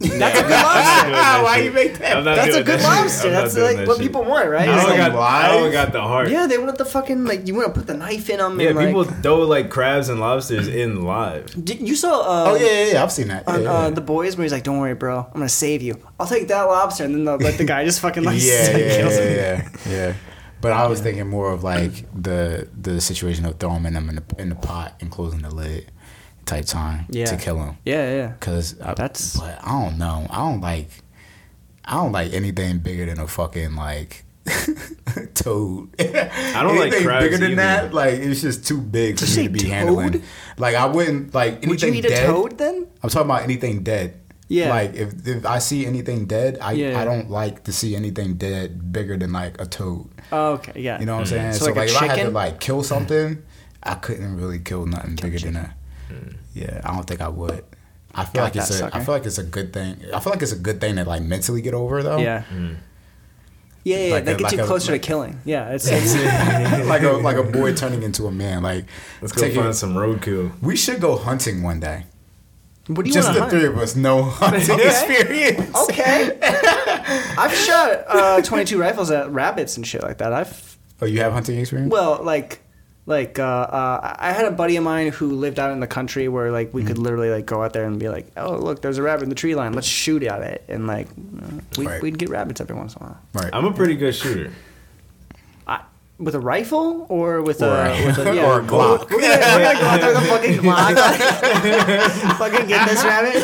[0.00, 1.44] That's a good lobster.
[1.44, 2.24] Why you make that?
[2.24, 3.30] That's a good that lobster.
[3.30, 4.06] That's like that what shit.
[4.06, 4.68] people want, right?
[4.68, 6.28] I It's don't, like- got, I don't got the heart.
[6.30, 8.58] yeah, they want the fucking like you want to put the knife in them.
[8.60, 11.46] Yeah, and, like, people throw like crabs and lobsters in live.
[11.64, 12.20] Did- you saw.
[12.22, 13.02] Uh, Oh yeah, yeah, yeah.
[13.02, 13.44] I've seen that.
[13.46, 13.70] Yeah, On yeah.
[13.72, 15.98] uh, the boys, where he's like, "Don't worry, bro, I'm gonna save you.
[16.18, 18.96] I'll take that lobster," and then they'll let the guy just fucking like yeah, yeah,
[18.96, 19.70] kills yeah, him.
[19.86, 20.14] yeah, yeah.
[20.60, 24.24] But I was thinking more of like the the situation of throwing them in the
[24.38, 25.90] in the pot and closing the lid
[26.46, 27.26] type time Yeah.
[27.26, 27.76] to kill him.
[27.84, 28.32] Yeah, yeah.
[28.40, 30.26] Cause I, That's- But I don't know.
[30.30, 30.88] I don't like.
[31.84, 34.24] I don't like anything bigger than a fucking like
[35.34, 35.90] toad.
[35.98, 37.56] I don't like anything crabs bigger than either.
[37.56, 37.94] that.
[37.94, 40.22] Like it's just too big for me to be say handling.
[40.56, 42.26] Like I wouldn't like anything Would you eat a dead.
[42.26, 42.86] toad then?
[43.02, 44.20] I'm talking about anything dead.
[44.48, 44.70] Yeah.
[44.70, 47.00] Like if, if I see anything dead, I Yeah.
[47.00, 50.08] I don't like to see anything dead bigger than like a toad.
[50.32, 50.98] Oh, okay, yeah.
[51.00, 51.30] You know what I'm mm.
[51.30, 51.52] saying?
[51.54, 53.42] So So, like a like, if I had to like kill something,
[53.82, 55.76] I couldn't really kill nothing bigger than that.
[56.10, 56.34] Mm.
[56.54, 57.64] Yeah, I don't think I would.
[58.14, 58.78] I feel You like like it's that a.
[58.78, 58.96] sucker?
[58.96, 59.96] I feel like it's a good thing.
[60.14, 62.18] I feel like it's a good thing to like mentally get over though.
[62.18, 62.44] Yeah.
[63.82, 65.40] Yeah, yeah, Like that a- gets like you a- closer like- to killing.
[65.44, 66.14] Yeah, it's, it's
[66.86, 68.62] like a like a boy turning into a man.
[68.62, 68.86] Like
[69.20, 70.52] Let's go taking- find some roadkill.
[70.62, 72.04] We should go hunting one day.
[72.86, 74.86] what do you Just the to three of us, no hunting Okay.
[74.86, 75.76] experience.
[75.90, 76.38] Okay.
[77.36, 80.32] I've shot uh, 22 rifles at rabbits and shit like that.
[80.32, 81.90] I've Oh, you have hunting experience?
[81.92, 82.60] well, like,
[83.06, 86.26] like uh, uh, I had a buddy of mine who lived out in the country
[86.28, 86.86] where like we Mm.
[86.86, 89.28] could literally like go out there and be like, oh look, there's a rabbit in
[89.28, 89.72] the tree line.
[89.74, 91.08] Let's shoot at it, and like
[91.76, 92.00] we, Right.
[92.02, 93.18] we'd get rabbits every once in a while.
[93.34, 93.50] right.
[93.52, 94.50] I'm a pretty good shooter.
[95.66, 95.80] I,
[96.18, 98.46] with a rifle or with Or a, a- with a yeah.
[98.46, 99.10] or a Glock.
[99.10, 102.38] We're gonna, we're gonna go out there with a fucking Glock.
[102.38, 103.42] fucking get this rabbit.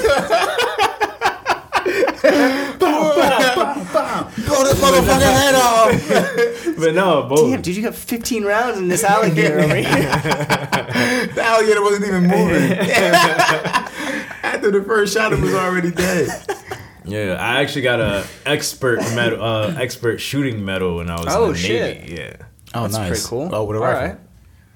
[3.65, 6.77] Blow this motherfucking head off.
[6.81, 7.51] But no, both.
[7.51, 9.85] Damn, dude, you got 15 rounds in this alligator over here.
[11.35, 12.73] The alligator wasn't even moving.
[14.43, 16.29] After the first shot, it was already dead.
[17.05, 21.47] Yeah, I actually got a expert medal, uh, expert shooting medal when I was Oh,
[21.47, 22.01] in the shit.
[22.01, 22.15] Navy.
[22.15, 22.37] Yeah.
[22.75, 23.55] Oh, That's pretty cool.
[23.55, 24.09] Oh, with a All rifle.
[24.09, 24.19] right.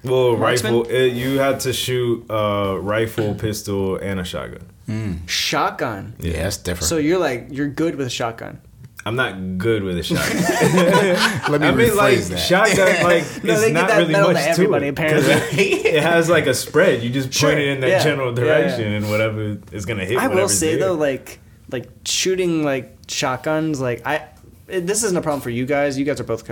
[0.03, 0.73] Well, Marksman?
[0.79, 0.91] rifle.
[0.91, 5.25] It, you had to shoot uh, rifle, pistol, and a shotgun.
[5.27, 6.13] Shotgun.
[6.19, 6.87] Yeah, that's different.
[6.87, 8.61] So you're like you're good with a shotgun.
[9.07, 10.41] I'm not good with a shotgun.
[11.51, 12.37] let me I mean, like rephrase that.
[12.37, 14.95] shotgun, like No, it's not really much to everybody, to it.
[14.95, 15.63] 'Cause apparently.
[15.73, 17.03] It, it has like a spread.
[17.03, 18.45] You just Sure, point it in that yeah, general yeah, yeah.
[18.61, 20.13] direction, and whatever is gonna hit.
[20.13, 20.19] You.
[20.19, 20.87] I will say there.
[20.87, 21.39] though, like
[21.71, 24.27] like shooting like shotguns, like I.
[24.67, 25.95] This isn't a problem for you guys.
[25.99, 26.43] You guys are both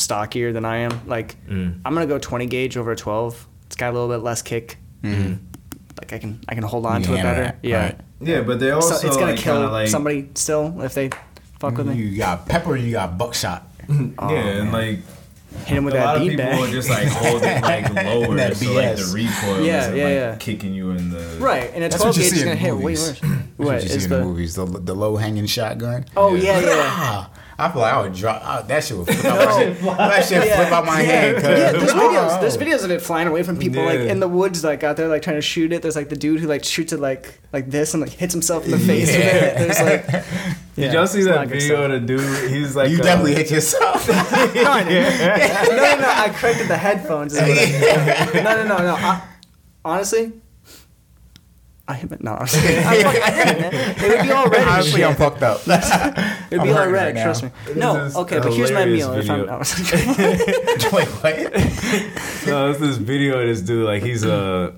[0.00, 1.06] stockier than I am.
[1.06, 1.80] Like, Mm.
[1.84, 3.46] I'm gonna go 20 gauge over a 12.
[3.66, 4.78] It's got a little bit less kick.
[5.04, 7.42] Like I can I can hold on You to it better.
[7.42, 7.82] that, Yeah.
[7.84, 8.00] right.
[8.22, 11.10] yeah, but they also So it's gonna like, kill like, somebody still if they
[11.62, 11.94] fuck with me.
[11.94, 13.62] You got pepper, you got buckshot.
[13.88, 14.98] Yeah, and like
[15.66, 16.68] Hit him with a that lot of people beanbag.
[16.68, 20.12] are just like holding like lower, That so like the recoil Yeah, isn't yeah, like
[20.14, 20.36] yeah.
[20.36, 22.74] kicking you in the Right, and a That's 12 what you gauge is gonna hit
[22.74, 23.20] way worse.
[23.20, 24.16] That's What what you is see in the?
[24.16, 24.54] the movies?
[24.54, 26.06] The, the low hanging shotgun.
[26.16, 26.68] Oh yeah, yeah.
[26.70, 27.30] Ah,
[27.62, 28.42] I feel like I would drop.
[28.44, 29.80] Oh, that shit would flip out my shit.
[29.82, 30.56] That shit Yeah.
[30.56, 31.36] flip out my hand.
[31.36, 31.44] cuz.
[31.44, 32.40] Yeah, there's videos.
[32.40, 35.08] There's videos of it flying away from people, like in the woods, like out there,
[35.08, 35.80] like trying to shoot it.
[35.82, 38.64] There's like the dude who like shoots it like like this and like hits himself
[38.64, 39.58] in the face with it.
[39.58, 40.06] There's like,
[40.76, 42.50] yeah, Did y'all see that video of the dude?
[42.50, 44.08] He's like, You uh, definitely hit yourself.
[44.08, 45.18] no, I didn't.
[45.20, 46.08] no, no, no.
[46.24, 47.34] I corrected the headphones.
[47.34, 48.44] Is what I did.
[48.44, 48.94] no, no, no, no.
[48.96, 49.22] I,
[49.84, 50.32] honestly,
[51.88, 52.22] I hit it.
[52.22, 52.84] No, I'm just kidding.
[52.86, 53.90] I, fuck- I hit it, man.
[54.04, 54.60] It would be all red.
[54.60, 55.04] and Honestly, shit.
[55.08, 55.60] I'm fucked up.
[55.66, 56.92] It'd I'm be all red.
[56.92, 57.24] right now.
[57.24, 57.50] trust me.
[57.66, 59.18] This No, is okay, but here's my hilarious meal.
[59.18, 60.90] If I'm, video.
[60.92, 62.46] Wait, what?
[62.46, 63.84] No, it's this video of this dude.
[63.86, 64.74] Like he's a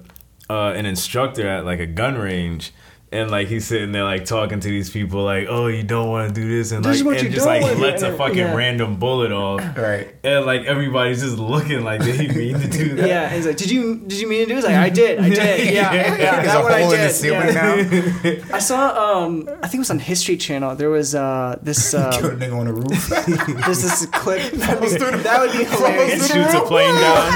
[0.50, 2.72] uh, an instructor at like a gun range.
[3.12, 6.34] And like he's sitting there like talking to these people like, oh, you don't want
[6.34, 8.54] to do this, and This like is and just like lets a fucking yeah.
[8.54, 10.12] random bullet off, Right.
[10.24, 13.06] and like everybody's just looking like, did he mean to do that?
[13.06, 14.54] yeah, he's like, did you did you mean to do?
[14.56, 14.64] this?
[14.64, 15.38] like, I did, I did.
[15.74, 18.40] Yeah, yeah, There's a one I hole in the ceiling yeah.
[18.48, 18.56] now.
[18.56, 20.74] I saw, um, I think it was on History Channel.
[20.74, 23.06] There was uh, this Kill a uh, nigga on the roof.
[23.64, 24.40] there's this clip.
[24.54, 26.26] Falls through the- that would be hilarious.
[26.32, 27.32] Shoots a plane down.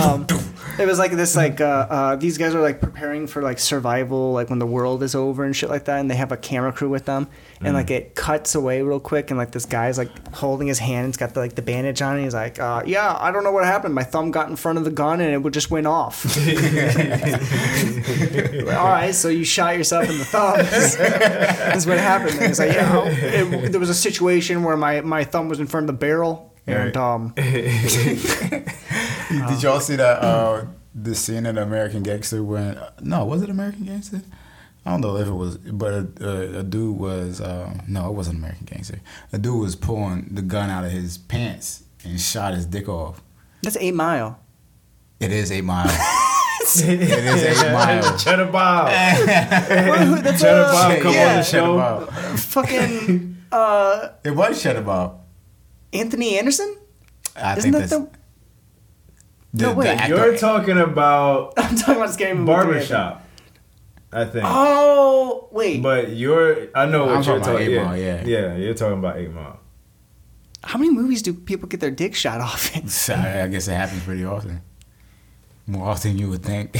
[0.00, 0.26] Um,
[0.78, 4.32] it was like this, like uh, uh, these guys are like preparing for like survival,
[4.32, 6.72] like when the world is over and shit like that, and they have a camera
[6.72, 7.28] crew with them,
[7.60, 11.08] and like it cuts away real quick, and like this guy's like holding his hand,
[11.08, 13.52] it's got the, like the bandage on, and he's like, uh, "Yeah, I don't know
[13.52, 13.94] what happened.
[13.94, 16.24] My thumb got in front of the gun, and it would just went off."
[18.74, 20.56] All right, so you shot yourself in the thumb.
[20.58, 22.38] That's what happened.
[22.38, 25.66] And it's like, yeah, it, there was a situation where my my thumb was in
[25.66, 27.34] front of the barrel, and um,
[29.28, 33.84] Did y'all see that uh, the scene in American Gangster when no was it American
[33.84, 34.22] Gangster?
[34.86, 38.12] I don't know if it was, but a, a, a dude was uh, no, it
[38.14, 39.00] wasn't American Gangster.
[39.32, 43.22] A dude was pulling the gun out of his pants and shot his dick off.
[43.62, 44.38] that's Eight Mile.
[45.20, 45.88] It is Eight Mile.
[46.76, 48.16] It is eight mile.
[48.16, 48.88] Cheddar Bob.
[48.88, 51.76] That's Cheddar Bob come Yeah, on the Cheddar show.
[51.76, 52.10] Bob.
[52.38, 55.20] fucking uh, It was Cheddar Bob.
[55.92, 56.74] Anthony Anderson.
[57.36, 58.18] I Isn't think that that's the?
[59.54, 62.44] No, wait, actor- You're talking about I'm talking about scary movie.
[62.46, 62.54] three.
[62.72, 63.24] barbershop,
[64.12, 64.44] I think.
[64.46, 67.66] Oh wait, But you're, I know what I'm you're talking about talking.
[67.68, 68.24] Eight Yeah, Mile, yeah.
[68.24, 69.60] yeah, you're talking about Eight Mile.
[70.64, 72.88] how many movies do people get their dick shot off in?
[73.04, 74.60] So, I guess it happens pretty often.
[75.66, 76.72] More often than you would think.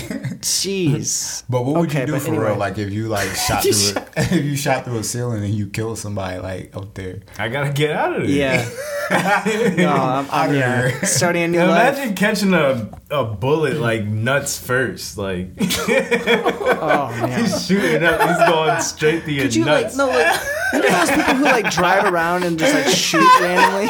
[0.43, 1.43] Jeez.
[1.49, 2.47] But what would Okay, you do for anyway.
[2.49, 2.57] real?
[2.57, 4.07] Like if you like shot You through a,
[4.37, 7.21] if you shot through a ceiling and you killed somebody like up there.
[7.39, 8.31] I gotta get out of there.
[8.31, 8.69] Yeah.
[9.77, 10.89] no, I'm, I'm yeah.
[10.89, 11.05] here.
[11.05, 11.97] starting a new Now life.
[11.97, 17.41] imagine catching a a bullet like nuts first, like Oh man.
[17.41, 19.97] he's shooting up, he's going straight to your Could you nuts.
[19.97, 20.41] like no like
[20.75, 23.89] you know those people who like drive around and just like shoot randomly?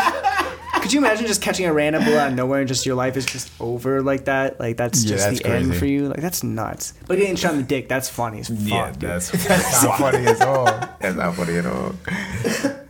[0.84, 3.16] Could you imagine just catching a random bullet out of nowhere and just your life
[3.16, 4.60] is just over like that?
[4.60, 5.78] Like that's Yeah, just that's the end crazy.
[5.78, 6.08] for you.
[6.08, 6.92] Like that's nuts.
[7.08, 8.58] But getting shot in the dick, that's funny as fuck.
[8.60, 9.00] yeah, dude.
[9.00, 10.66] that's That's not funny at all.
[11.00, 11.94] That's not funny at all.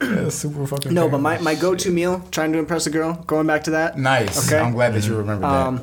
[0.00, 0.92] That's super fucking.
[0.92, 3.70] No, but my, my go to meal, trying to impress a girl, going back to
[3.70, 3.96] that.
[3.96, 4.46] nice.
[4.52, 4.60] Okay.
[4.60, 5.66] I'm glad that you remember that.
[5.66, 5.80] Um,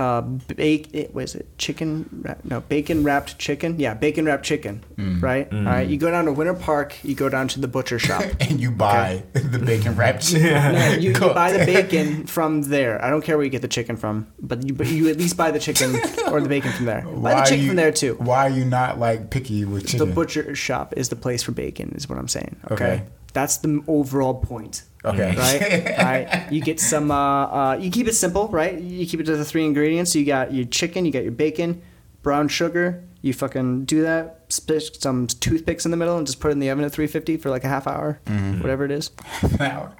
[0.00, 0.20] uh,
[0.56, 0.88] bake.
[0.94, 2.24] It was it chicken?
[2.44, 3.78] No, bacon wrapped chicken.
[3.78, 4.82] Yeah, bacon wrapped chicken.
[4.96, 5.20] Mm.
[5.22, 5.46] Right.
[5.52, 5.86] All right.
[5.88, 6.96] You go down to Winter Park.
[7.04, 8.24] You go down to the butcher shop.
[8.40, 10.40] and you buy the bacon wrapped chicken.
[10.80, 13.02] No, you, you buy the bacon from there.
[13.04, 15.36] I don't care where you get the chicken from, but you but you at least
[15.36, 15.90] buy the chicken
[16.30, 17.02] or the bacon from there.
[17.02, 18.14] Buy Why the are chicken you- from there too.
[18.14, 21.92] Why are you not like picky with The butcher shop is the place for bacon.
[21.94, 22.56] Is what I'm saying.
[22.70, 22.80] Okay.
[22.80, 23.02] Okay.
[23.32, 24.82] That's the overall point.
[25.04, 25.34] okay.
[25.36, 25.98] right?
[25.98, 26.52] All right.
[26.52, 27.10] You get some.
[27.10, 27.14] Uh,
[27.46, 28.78] uh, you keep it simple, right?
[28.78, 30.14] You keep it to the three ingredients.
[30.14, 31.82] You got your chicken, you got your bacon,
[32.22, 33.04] brown sugar.
[33.22, 34.44] You fucking do that.
[34.48, 37.36] Stick some toothpicks in the middle and just put it in the oven at 350
[37.36, 38.18] for like a half hour,
[38.60, 39.10] whatever it is.
[39.58, 39.92] Now,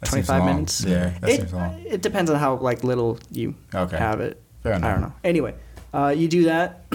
[0.00, 0.82] that 25 minutes.
[0.84, 1.78] Yeah, that It, seems long.
[1.86, 3.96] it depends on how like little you Okay.
[3.98, 4.40] have it.
[4.62, 4.88] Fair enough.
[4.88, 5.12] I don't know.
[5.24, 5.54] Anyway,
[5.92, 6.84] uh, you do that.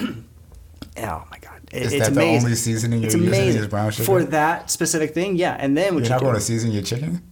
[0.98, 2.44] oh my god, it, Is it's that the amazing.
[2.44, 4.04] only seasoning you're it's using amazing is brown sugar?
[4.04, 5.36] for that specific thing.
[5.36, 6.24] Yeah, and then what You're you not do?
[6.26, 7.22] going to season your chicken?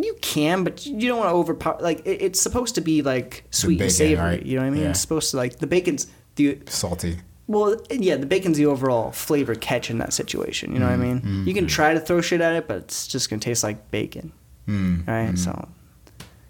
[0.00, 1.78] You can, but you don't want to overpower.
[1.80, 4.24] Like it, it's supposed to be like sweet and savory.
[4.36, 4.46] right?
[4.46, 4.82] You know what I mean?
[4.84, 4.90] Yeah.
[4.90, 6.06] It's supposed to like the bacon's
[6.36, 7.18] the Salty.
[7.48, 10.72] well, yeah, the bacon's the overall flavor catch in that situation.
[10.72, 11.46] You know what I Mm, mean?
[11.48, 14.30] You can try to throw shit at it, but it's just gonna taste like bacon,
[14.68, 15.04] Mm.
[15.08, 15.36] right?
[15.36, 15.66] So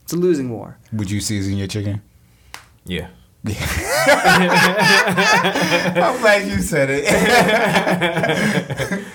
[0.02, 0.76] it's a losing war.
[0.92, 2.02] Would you season your chicken?
[2.84, 3.08] yeah.
[4.78, 7.04] I'm glad you said it.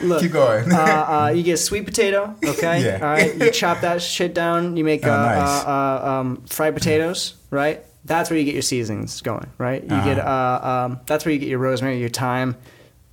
[0.02, 0.72] Look, Keep going.
[0.72, 2.84] uh, uh, you get sweet potato, okay?
[2.84, 2.96] Yeah.
[2.96, 4.76] All right, you chop that shit down.
[4.78, 5.64] You make Oh, uh, nice.
[5.66, 7.84] uh, uh, um, fried potatoes, right?
[8.06, 9.82] That's where you get your seasonings going, right?
[9.84, 10.06] You Uh-huh.
[10.16, 12.56] get uh, um, that's where you get your rosemary, your thyme,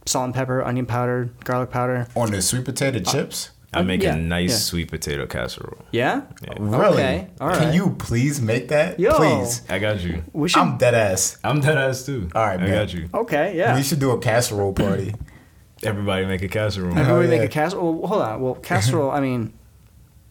[0.06, 2.06] salt and pepper, onion powder, garlic powder.
[2.16, 3.50] On the sweet potato chips?
[3.72, 4.56] I uh, make yeah, a nice yeah.
[4.56, 5.84] sweet potato casserole.
[5.92, 6.22] Yeah.
[6.58, 7.02] Really?
[7.02, 8.98] Okay, all Can you please make that?
[8.98, 9.14] Yo.
[9.16, 9.62] Please.
[9.68, 10.24] I got you.
[10.32, 10.60] We should.
[10.60, 11.38] I'm dead ass.
[11.44, 12.28] I'm dead ass too.
[12.34, 12.70] All right, I man.
[12.70, 13.08] got you.
[13.14, 13.56] okay.
[13.56, 13.76] Yeah.
[13.76, 15.14] We should do a casserole party.
[15.84, 16.90] Everybody make a casserole.
[16.98, 17.94] Everybody Oh, make a casserole.
[17.94, 18.40] Well, hold on.
[18.42, 19.10] Well, casserole.
[19.18, 19.52] I mean,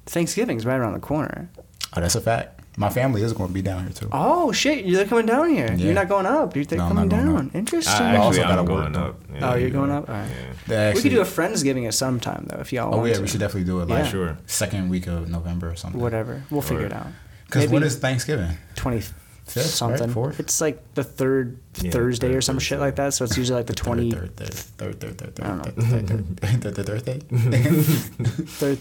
[0.06, 1.50] Thanksgiving's right around the corner.
[1.96, 2.59] Oh, that's a fact.
[2.80, 4.08] My family is going to be down here too.
[4.12, 4.86] Oh shit!
[4.86, 5.68] You're coming down here.
[5.68, 5.76] Yeah.
[5.86, 6.56] You're not going up.
[6.56, 7.48] You're No, I'm coming not down.
[7.50, 7.56] up.
[7.56, 7.94] Interesting.
[8.06, 9.46] I, also actually, gotta I'm work, going though.
[9.46, 9.54] up.
[9.54, 10.08] oh, you're going up.
[10.10, 10.30] All right.
[10.30, 10.54] Yeah.
[10.68, 12.96] They we could do a friendsgiving at some time though, if y'all want to.
[12.96, 13.22] Oh want yeah, to.
[13.22, 14.10] we should definitely do it like Yeah.
[14.10, 14.38] Sure.
[14.48, 16.00] second week of November or something.
[16.02, 16.42] Whatever.
[16.50, 17.08] We'll figure it out.
[17.46, 18.58] Because when is Thanksgiving?
[18.76, 19.02] Twenty
[19.46, 20.00] Fifth, something.
[20.08, 20.12] right?
[20.14, 20.40] Fourth?
[20.40, 23.14] It's like the third Yeah, Thursday or third some shit like that.
[23.16, 26.62] So it's usually like the twenty Third, third, third, third, third, I don't third, third,
[26.64, 28.48] third, third, third, third, third.
[28.48, 28.80] third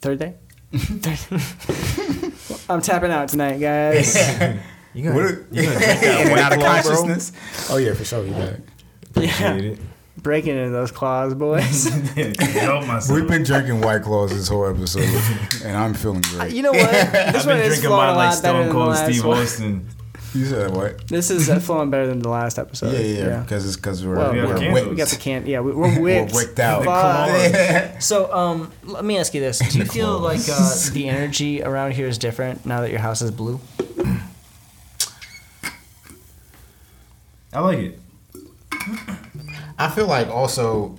[0.00, 0.34] Thursday.
[2.66, 2.74] Third day.
[2.74, 4.14] I'm tapping out tonight, guys.
[4.94, 6.82] You What gonna, a- you gonna drink that In White out of Claw, bro?
[6.96, 7.32] consciousness.
[7.70, 8.24] Oh yeah, for sure.
[8.24, 8.62] You got it.
[9.10, 9.78] Appreciate it.
[10.16, 11.84] Breaking into those claws, boys.
[12.16, 15.04] We've been drinking White Claws this whole episode,
[15.64, 16.52] and I'm feeling great.
[16.54, 16.90] you know what?
[16.90, 18.88] This I've one been is drinking flowing mine a like lot better Stone than Cold
[18.88, 19.38] last Steve one.
[19.42, 19.88] Austin.
[20.36, 21.08] You said what?
[21.08, 22.92] This is uh, flowing better than the last episode.
[22.92, 23.40] Yeah, yeah, yeah.
[23.40, 24.86] Because it's because we're Well, We have we're, candles.
[24.88, 25.46] We got the can.
[25.46, 26.32] Yeah, we, we're wicked.
[26.34, 26.84] we're wicked out.
[26.84, 28.00] Fuck.
[28.02, 31.92] So, um, let me ask you this: Do you feel like uh, the energy around
[31.92, 33.60] here is different now that your house is blue?
[37.52, 37.98] I like it.
[39.78, 40.96] I feel like also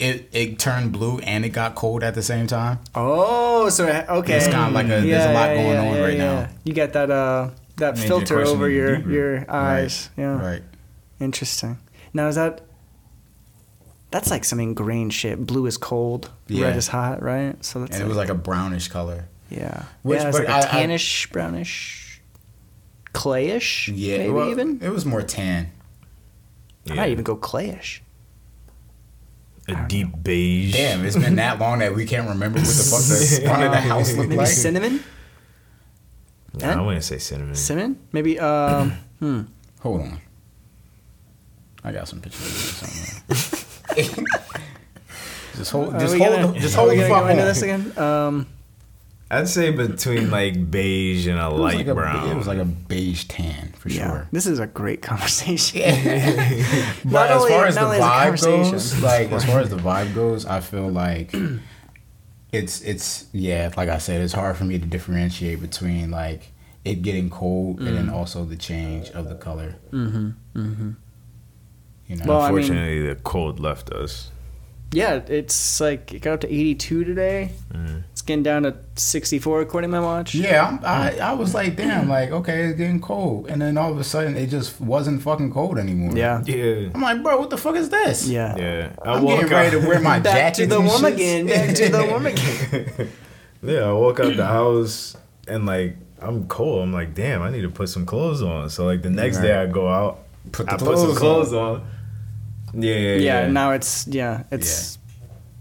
[0.00, 2.80] it it turned blue and it got cold at the same time.
[2.94, 4.36] Oh, so okay.
[4.36, 6.48] It's kinda like a- there's a lot going on right now.
[6.64, 7.50] You got that uh
[7.82, 9.10] that Made filter question over your deeper.
[9.10, 10.08] your eyes.
[10.16, 10.40] Yeah.
[10.40, 10.62] Right.
[11.20, 11.78] Interesting.
[12.14, 12.62] Now is that
[14.10, 15.46] that's like some ingrained shit.
[15.46, 16.66] Blue is cold, Yeah.
[16.66, 17.62] red is hot, right?
[17.64, 19.26] So that's And it was like a brownish color.
[19.48, 22.20] yeah, Which- yeah, it's but like a I- I- tannish, brownish,
[23.14, 23.88] clayish.
[23.94, 24.18] Yeah.
[24.18, 24.80] maybe well, even.
[24.82, 25.70] It was more tan.
[26.90, 28.00] I might even go clayish.
[29.68, 30.72] a deep beige.
[30.72, 33.70] Damn, it's been that long that we can't remember what the fuck the front of
[33.70, 34.48] the house looked Maybe like.
[34.48, 35.02] cinnamon.
[36.54, 37.54] Nah, I wouldn't say cinnamon.
[37.54, 37.98] Cinnamon?
[38.12, 39.42] Maybe um hmm.
[39.80, 40.20] Hold on.
[41.84, 43.40] I got some pictures of this
[43.96, 44.26] somewhere.
[45.56, 47.98] just hold, just hold, gonna, just hold we the gonna fuck into this again?
[47.98, 48.46] Um,
[49.32, 52.28] I'd say between like beige and a light like a, brown.
[52.28, 54.28] It was like a beige tan for yeah, sure.
[54.30, 55.80] this is a great conversation.
[57.04, 59.60] But Not as only- far as the only is it vibe goes, like as far
[59.60, 61.34] as the vibe goes, I feel like
[62.52, 66.52] it's it's yeah, like I said, it's hard for me to differentiate between like
[66.84, 67.94] it getting cold and Mm.
[67.94, 69.76] then also the change of the color.
[69.92, 70.30] Mm-hmm.
[70.58, 70.90] Mm-hmm.
[72.08, 74.31] You know, Well, I mean- Unfortunately, the cold left us.
[74.92, 77.52] Yeah, it's like it got up to 82 today.
[77.72, 78.02] Mm.
[78.12, 80.34] It's getting down to 64 according to my watch.
[80.34, 83.90] yeah, I'm, I I was like, damn, like okay, it's getting cold, and then all
[83.90, 86.16] of a sudden it just wasn't fucking cold anymore.
[86.16, 86.42] Yeah.
[86.44, 86.90] Yeah.
[86.94, 88.28] I'm like, bro, what the fuck is this?
[88.28, 88.54] Yeah.
[88.56, 88.92] Yeah.
[89.02, 90.62] I I'm woke getting ready to up- wear my Back jacket.
[90.64, 91.14] to the and warm shit.
[91.14, 91.46] again.
[91.46, 93.08] Back to the warm again.
[93.64, 95.16] Yeah, I woke up the house
[95.46, 96.82] and like I'm cold.
[96.82, 98.68] I'm like, damn, I need to put some clothes on.
[98.70, 100.18] So like the next day I go out,
[100.50, 101.86] Put the I put some clothes clothes on.
[102.74, 103.46] Yeah, yeah, Yeah, yeah.
[103.50, 104.98] now it's yeah, it's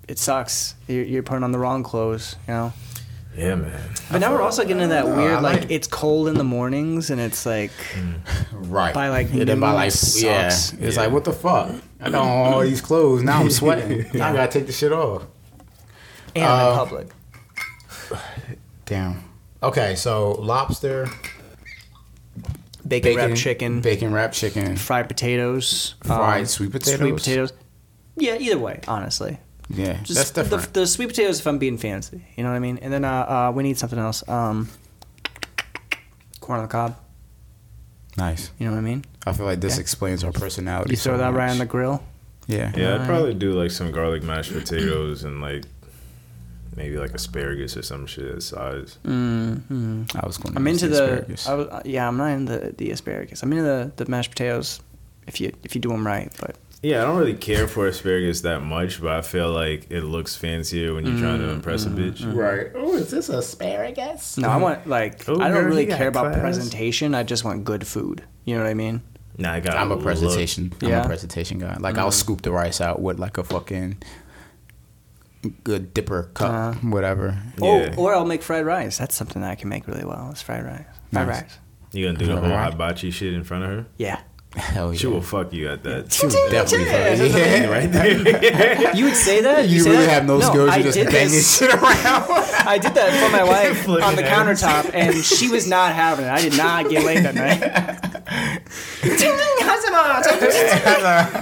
[0.08, 0.76] it sucks.
[0.88, 2.74] You're, you're putting on the wrong clothes, you know.
[3.38, 3.90] yeah, man.
[4.12, 6.44] But now we're also getting into that know, weird I like, it's cold in the
[6.44, 7.72] mornings and it's like
[8.54, 8.94] Right.
[8.94, 10.50] By, like, yeah, then by like it yeah.
[10.50, 10.74] sucks.
[10.82, 11.72] It's like what the fuck?
[12.02, 13.24] I got all these clothes.
[13.24, 14.06] Now I'm sweating.
[14.14, 15.24] Now I gotta take the shit off.
[16.36, 17.08] and Uh, in public.
[18.86, 19.24] Damn.
[19.64, 21.08] Okay, so lobster,
[22.92, 27.22] Bacon, bacon, wrapped chicken, bacon wrapped chicken, fried potatoes, Fried um, sweet Sweet potatoes?
[27.22, 27.54] potatoes.
[28.18, 29.40] Yeah, either way, honestly.
[29.70, 30.74] Yeah, Just that's different.
[30.74, 32.78] The, the sweet potatoes if I'm being fancy, you know what I mean.
[32.82, 33.10] And then uh,
[33.50, 34.28] uh, we need something else.
[34.28, 34.68] Um,
[36.42, 36.98] corn on the cob.
[38.18, 38.52] nice.
[38.60, 39.06] You know what I mean?
[39.26, 39.82] I feel like this Okay.
[39.82, 40.92] explains our personality.
[40.92, 42.04] You throw so that right on the grill.
[42.48, 42.72] Yeah.
[42.76, 45.64] Yeah, I'd probably do like some garlic mashed potatoes and like
[46.76, 48.98] maybe like asparagus or some shit at size.
[49.06, 50.04] Mm-hmm.
[50.16, 50.56] I was going.
[50.58, 51.04] I'm into the.
[51.04, 51.48] asparagus.
[51.48, 53.44] I was, uh, yeah, I'm not into the, the asparagus.
[53.44, 54.80] I'm into the, the mashed potatoes.
[55.28, 58.42] If you if you do them right, but Yeah, I don't really care for asparagus
[58.42, 61.90] that much, but I feel like it looks fancier when you're trying to impress a
[61.90, 62.22] bitch.
[62.36, 62.72] right.
[62.76, 64.38] Oh, is this asparagus?
[64.40, 66.40] no, I want like Oh, I don't really care about class.
[66.42, 67.14] presentation.
[67.14, 68.24] I just want good food.
[68.46, 69.04] You know what I mean?
[69.38, 69.78] Nah, I got.
[69.78, 70.74] I'm a presentation.
[70.82, 71.04] I'm Yeah.
[71.04, 71.78] a presentation guy.
[71.80, 73.98] Like I'll scoop the rice out with like a fucking
[75.64, 76.90] good dipper cup, Uh-huh.
[76.90, 77.38] whatever.
[77.58, 77.94] Yeah.
[77.98, 78.98] Oh, or I'll make fried rice.
[78.98, 80.30] That's something that I can make really well.
[80.32, 80.86] It's fried rice.
[81.12, 81.42] Fried Nice.
[81.44, 81.58] rice.
[81.94, 83.86] You gonna do the whole hibachi shit in front of her?
[83.98, 84.20] Yeah.
[84.56, 85.00] Hell yeah.
[85.00, 86.12] She will fuck you at that.
[86.12, 87.68] She was definitely fucking- yeah.
[87.70, 88.96] right there.
[88.96, 89.70] You would say that?
[89.70, 90.12] You say really that?
[90.12, 90.70] have no, skills.
[90.70, 91.58] I You just did bang this.
[91.58, 91.84] this shit around.
[92.68, 94.62] I did that for my wife on the hands.
[94.62, 96.30] countertop, and she was not having it.
[96.32, 98.11] I did not get laid that night.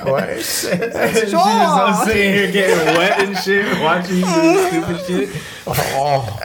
[0.06, 0.38] What?
[0.38, 5.30] She's just sitting here getting wet and shit, watching you do this stupid shit.
[5.68, 6.40] Oh,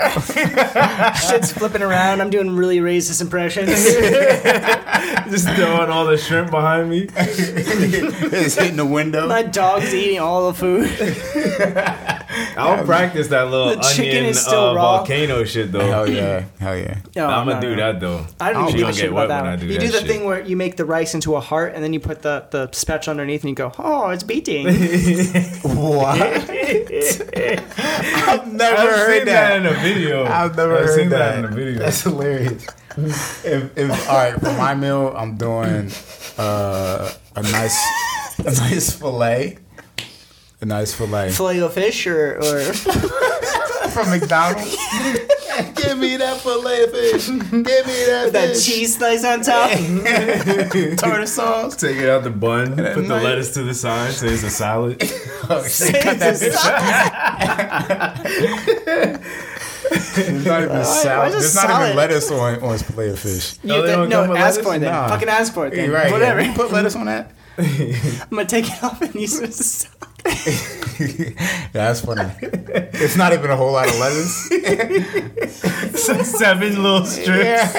[1.31, 2.21] Shit's flipping around.
[2.21, 3.71] I'm doing really racist impressions.
[5.31, 7.09] Just throwing all the shrimp behind me.
[7.17, 9.27] it's hitting the window.
[9.27, 12.21] my dog's eating all the food.
[12.57, 14.97] I'll practice that little The chicken onion is still uh, raw.
[14.99, 15.81] volcano shit though.
[15.91, 16.45] Hell yeah.
[16.59, 16.99] Hell yeah.
[17.17, 17.93] No, I'm gonna do no.
[17.93, 18.27] that though.
[18.41, 19.67] I don't She even give a gonna shit get about wet that when I do
[19.67, 20.07] You that do the shit.
[20.09, 22.71] thing where you make the rice into a heart, and then you put the, the
[22.73, 24.67] spatula underneath, and you go, "Oh, it's beating."
[25.65, 26.21] What?
[26.21, 26.49] I've
[28.53, 29.27] never I've heard seen that.
[29.27, 30.25] that in a video.
[30.25, 31.19] I've never I've heard seen that.
[31.19, 31.79] that in a video.
[31.79, 32.67] That's hilarious.
[32.97, 35.91] if, if all right, for my meal, I'm doing
[36.39, 39.59] uh, a nice, a nice fillet,
[40.65, 42.61] a nice fillet Filet of fish, or, or
[43.91, 44.77] from McDonald's.
[45.77, 47.29] Give me that fillet of fish.
[47.29, 48.67] Give me that, that fish.
[48.67, 49.71] cheese slice on top.
[50.99, 51.77] tartar sauce.
[51.77, 53.23] Take it out the bun, put the nice.
[53.23, 55.01] lettuce to the side, say it's a salad.
[55.49, 56.57] Oh, shit, cut that bitch
[60.15, 61.35] There's not even salad.
[61.35, 61.85] is it not salad?
[61.85, 63.59] even lettuce on on fillet of fish.
[63.63, 64.65] You, they don't no, ask lettuce?
[64.65, 64.93] for it then.
[64.93, 65.09] Nah.
[65.09, 65.85] Fucking ask for it then.
[65.85, 66.11] You're right.
[66.11, 66.41] Whatever.
[66.41, 66.49] Yeah.
[66.49, 67.33] You put lettuce on that.
[67.59, 69.94] I'm gonna take it off and use it as a salad.
[70.99, 72.31] Yeah, that's funny.
[72.41, 74.49] It's not even a whole lot of lettuce.
[76.39, 77.75] Seven little strips.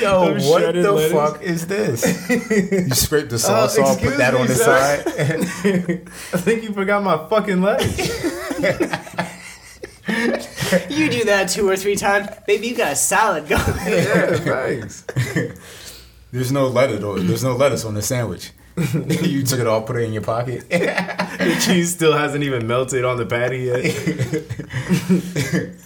[0.00, 1.12] Yo, Of what the lettuce.
[1.12, 2.04] fuck is this?
[2.30, 4.64] You scrape the uh, sauce off, put that me, on the sir.
[4.64, 5.06] side.
[6.32, 7.98] I think you forgot my fucking lettuce.
[10.88, 12.68] You do that two or three times, baby.
[12.68, 13.60] You got a salad going.
[13.86, 15.04] yeah, thanks.
[16.32, 17.02] There's no lettuce.
[17.02, 18.52] On, there's no lettuce on the sandwich.
[19.22, 20.68] you took it all, put it in your pocket.
[20.70, 23.84] The cheese still hasn't even melted on the patty yet.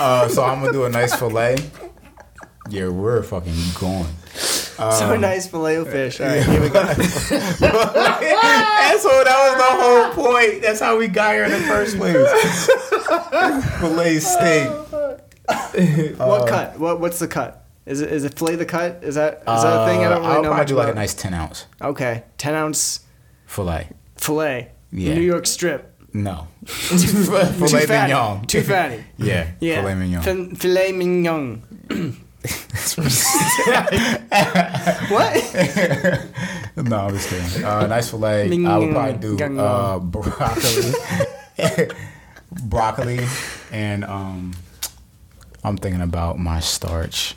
[0.00, 1.56] Uh, so I'm gonna do a nice fillet.
[2.70, 4.06] Yeah, we're fucking going.
[4.32, 6.18] so a nice filet of fish.
[6.20, 6.82] All right, here we go.
[6.84, 7.60] That's
[9.04, 9.26] what.
[9.26, 10.62] That was the whole point.
[10.62, 12.70] That's how we got here in the first place.
[13.80, 14.70] fillet steak.
[16.18, 16.78] what cut?
[16.78, 17.59] What What's the cut?
[17.90, 19.00] Is it is it fillet the cut?
[19.02, 20.00] Is that is that a thing?
[20.04, 22.22] I don't Uh, really I'll know probably much do like a nice ten ounce Okay,
[22.38, 23.00] ten ounce
[23.46, 23.88] fillet.
[24.16, 24.70] fillet.
[24.92, 25.14] Yeah.
[25.14, 25.86] New York strip.
[26.12, 28.12] No, Too filet fatty.
[28.12, 28.46] mignon.
[28.46, 29.04] Too fatty.
[29.18, 29.80] Yeah, Yeah.
[29.82, 30.22] filet mignon.
[30.22, 31.62] Fin- filet mignon.
[35.08, 35.32] what?
[36.76, 37.64] no, I'm just kidding.
[37.64, 38.50] Uh, nice fillet.
[38.66, 40.92] I would probably do uh, broccoli,
[42.64, 43.20] broccoli,
[43.72, 44.54] and um,
[45.64, 47.36] I'm thinking about my starch.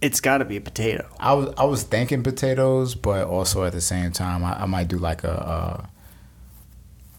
[0.00, 1.06] It's got to be a potato.
[1.18, 4.88] I was I was thinking potatoes, but also at the same time, I, I might
[4.88, 5.86] do like a uh,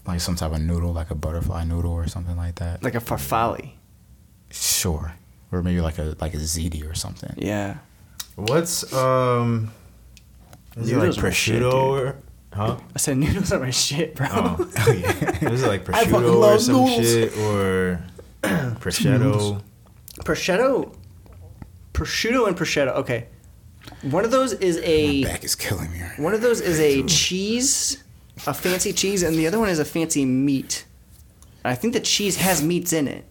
[0.06, 2.82] like some type of noodle, like a butterfly noodle or something like that.
[2.82, 3.72] Like a farfalle.
[4.50, 5.12] Sure,
[5.52, 7.34] or maybe like a like a ziti or something.
[7.36, 7.78] Yeah.
[8.36, 9.72] What's um?
[10.76, 12.16] Is it like Noodles are shit, prosciutto or
[12.52, 12.76] huh?
[12.94, 14.28] I said noodles are my shit, bro.
[14.30, 15.10] Oh, Oh yeah.
[15.50, 17.04] is it like I prosciutto or some noodles.
[17.04, 18.00] shit or
[18.80, 19.60] prosciutto?
[20.20, 20.94] prosciutto.
[21.98, 22.92] Prosciutto and prosciutto.
[23.02, 23.26] Okay.
[24.02, 26.00] One of those is a Back is killing me.
[26.02, 28.02] Right one of those is a cheese,
[28.46, 30.84] a fancy cheese, and the other one is a fancy meat.
[31.64, 33.24] I think the cheese has meats in it.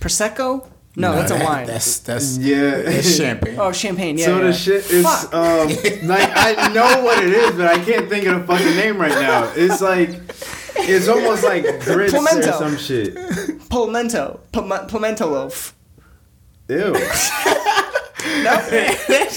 [0.00, 0.68] Prosecco?
[0.96, 1.66] No, Nah, that's a that- wine.
[1.66, 2.82] That's that's Yeah.
[2.82, 3.56] that's champagne.
[3.58, 4.16] oh, champagne.
[4.16, 4.26] Yeah.
[4.26, 4.44] so yeah.
[4.46, 5.34] the shit is Fuck.
[5.34, 5.68] um
[6.14, 9.10] like I know what it is, but I can't think of the fucking name right
[9.10, 9.50] now.
[9.56, 10.10] It's like
[10.76, 12.50] it's almost like grits Pimento.
[12.50, 13.14] or some shit.
[13.70, 14.38] Pimento.
[14.52, 15.74] Pim- pimento loaf.
[16.68, 16.94] Ew.
[18.24, 19.36] No, That's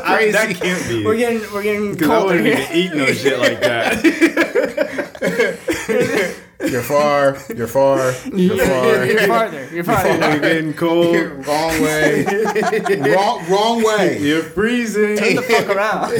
[0.00, 0.32] crazy.
[0.32, 1.04] that can't be.
[1.04, 2.68] we're getting we're getting Because I colder wouldn't here.
[2.72, 4.02] even eat no shit like that.
[6.70, 7.36] You're far.
[7.54, 8.12] You're far.
[8.34, 9.04] You're far.
[9.06, 9.68] You're farther.
[9.72, 10.30] You're farther.
[10.30, 11.14] You're getting cold.
[11.46, 12.24] wrong way.
[13.14, 14.18] wrong wrong way.
[14.20, 15.16] You're freezing.
[15.18, 16.10] Turn the fuck around.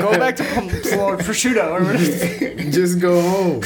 [0.00, 1.70] Go back to pom- pl- prosciutto.
[1.72, 2.70] or whatever.
[2.70, 3.62] Just go home.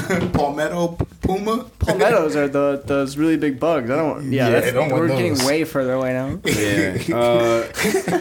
[0.32, 1.64] Palmetto Puma.
[1.78, 3.90] Palmettos are the those really big bugs.
[3.90, 4.30] I don't.
[4.32, 5.18] Yeah, Yeah, that's, don't want we're those.
[5.18, 6.38] getting way further away now.
[6.44, 6.96] Yeah.
[7.16, 7.66] Uh,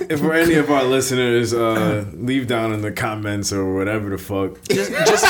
[0.09, 4.17] if for any of our listeners, uh, leave down in the comments or whatever the
[4.17, 4.61] fuck.
[4.69, 5.25] Just just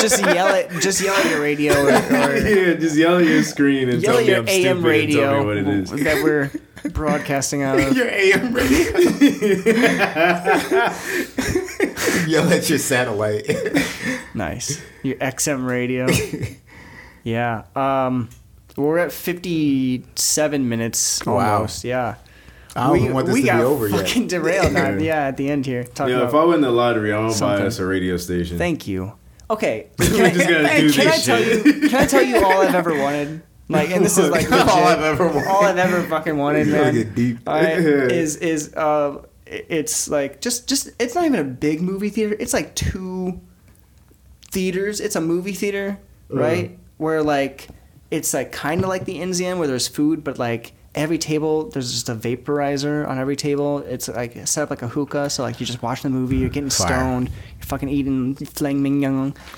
[0.00, 1.92] just yell at just yell at your radio or, or
[2.36, 4.76] Yeah, just yell at your screen and yell tell at me your I'm AM stupid
[4.76, 5.90] and radio tell me what it is.
[5.90, 6.50] that we're
[6.90, 7.96] broadcasting out of.
[7.96, 8.78] Your AM radio.
[12.28, 13.46] Yell at your satellite.
[14.34, 14.80] Nice.
[15.02, 16.06] Your XM radio.
[17.24, 17.64] Yeah.
[17.76, 18.28] Um,
[18.76, 21.54] we're at fifty-seven minutes Wow.
[21.56, 21.84] almost.
[21.84, 22.14] Yeah.
[22.76, 24.00] I don't want this we to got be over yet.
[24.06, 24.72] fucking derailed.
[24.72, 24.90] now.
[24.90, 25.82] yeah, at the end here.
[25.84, 28.56] Talking Yeah, about if I win the lottery, I'm gonna buy us a radio station.
[28.56, 29.12] Thank you.
[29.50, 29.88] Okay.
[29.98, 31.88] Can, just gonna I, do can I tell you?
[31.88, 33.42] Can I tell you all I've ever wanted?
[33.68, 34.68] Like, and this is like legit.
[34.68, 35.46] All I've ever wanted.
[35.48, 36.94] All I've ever fucking wanted, man.
[36.94, 37.38] get deep.
[37.46, 42.10] All right, is is uh, it's like just just it's not even a big movie
[42.10, 42.36] theater.
[42.38, 43.40] It's like two
[44.50, 45.00] theaters.
[45.00, 45.98] It's a movie theater,
[46.30, 46.40] Uh-huh.
[46.40, 46.78] right?
[46.98, 47.68] Where like
[48.10, 51.92] it's like kind of like the Enzian where there's food, but like every table there's
[51.92, 53.78] just a vaporizer on every table.
[53.80, 56.48] It's like set up like a hookah, so like you're just watching the movie, you're
[56.48, 56.88] getting Fire.
[56.88, 59.34] stoned, you're fucking eating flang mignon,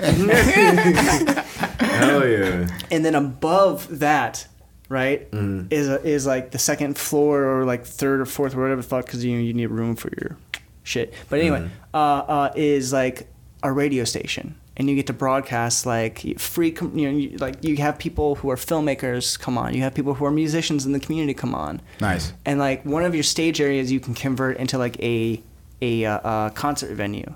[1.81, 2.69] Hell yeah.
[2.91, 4.47] and then above that.
[4.91, 5.29] Right
[5.71, 8.89] is a, is like the second floor or like third or fourth or whatever the
[8.89, 10.37] fuck because you you need room for your
[10.83, 11.15] shit.
[11.29, 13.29] But anyway, uh, uh, is like
[13.63, 16.73] a radio station, and you get to broadcast like free.
[16.73, 19.75] Com- you know, you, like you have people who are filmmakers come on.
[19.75, 21.81] You have people who are musicians in the community come on.
[22.01, 22.33] Nice.
[22.45, 25.41] And like one of your stage areas, you can convert into like a
[25.81, 27.33] a uh, uh, concert venue,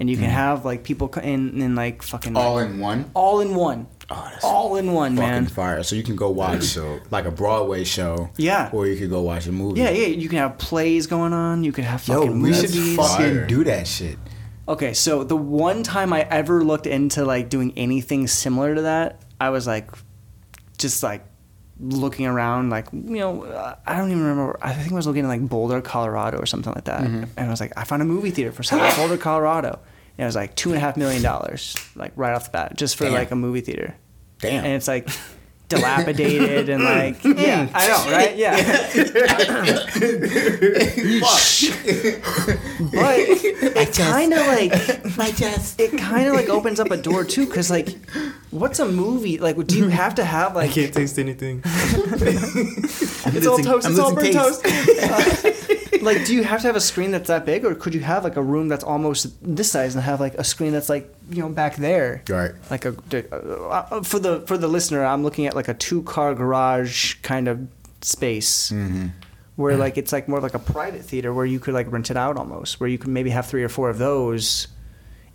[0.00, 0.34] and you can mm-hmm.
[0.34, 3.10] have like people co- in in like fucking All like, in one.
[3.14, 5.46] all in one, Oh, that's all in one, fucking man.
[5.46, 5.82] fire.
[5.82, 8.30] So you can go watch So- like a Broadway show.
[8.36, 8.70] Yeah.
[8.72, 9.80] Or you could go watch a movie.
[9.80, 10.06] Yeah, yeah.
[10.06, 11.64] You can have plays going on.
[11.64, 14.18] You can have Yo, fucking we should fucking do that shit.
[14.66, 19.22] Okay, so the one time I ever looked into like doing anything similar to that,
[19.40, 19.90] I was like,
[20.76, 21.24] just like
[21.80, 24.58] looking around, like you know, I don't even remember.
[24.60, 27.24] I think I was looking in like Boulder, Colorado, or something like that, mm-hmm.
[27.36, 29.78] and I was like, I found a movie theater for sale Boulder, Colorado,
[30.18, 32.76] and it was like two and a half million dollars, like right off the bat,
[32.76, 33.14] just for Damn.
[33.14, 33.96] like a movie theater,
[34.40, 34.64] Damn.
[34.64, 35.08] and it's like.
[35.68, 37.38] Dilapidated and like mm.
[37.38, 38.34] yeah, I know, right?
[38.38, 38.56] Yeah,
[42.90, 43.18] but
[43.76, 45.78] it kind of like My chest.
[45.78, 47.88] it kind of like opens up a door too because like
[48.50, 51.62] what's a movie like do you have to have like I can't taste anything.
[51.64, 56.66] it's all toast I'm it's all losing burnt toast Uh, like do you have to
[56.68, 59.36] have a screen that's that big or could you have like a room that's almost
[59.42, 62.52] this size and have like a screen that's like you know back there Right.
[62.70, 62.94] like a
[63.32, 67.48] uh, for the for the listener i'm looking at like a two car garage kind
[67.48, 67.66] of
[68.00, 69.08] space Mm-hmm.
[69.56, 72.16] where like it's like more like a private theater where you could like rent it
[72.16, 74.68] out almost where you could maybe have three or four of those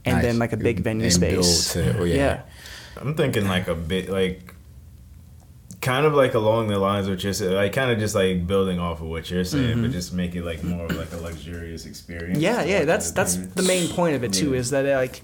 [0.05, 0.23] and Nice.
[0.25, 2.41] then like a big venue And build space to- oh, yeah.
[2.97, 4.53] I'm thinking like a bit like
[5.81, 9.01] kind of like along the lines of just like kind of just like building off
[9.01, 12.37] of what you're saying, but just make it like more of like a luxurious experience.
[12.39, 12.43] Mm-hmm.
[12.43, 13.53] Yeah, yeah, that's that's things.
[13.53, 14.51] the main point of it too.
[14.53, 14.59] Yeah.
[14.59, 15.21] Is that like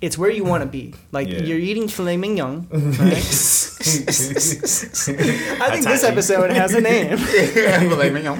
[0.00, 0.94] it's where you want to be.
[1.12, 1.40] Like Yeah.
[1.42, 2.66] you're eating filet mignon.
[2.70, 3.12] Right?
[3.82, 7.18] I think this episode has a name.
[7.18, 8.36] Like, you know.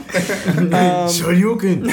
[1.10, 1.90] Shoryuken.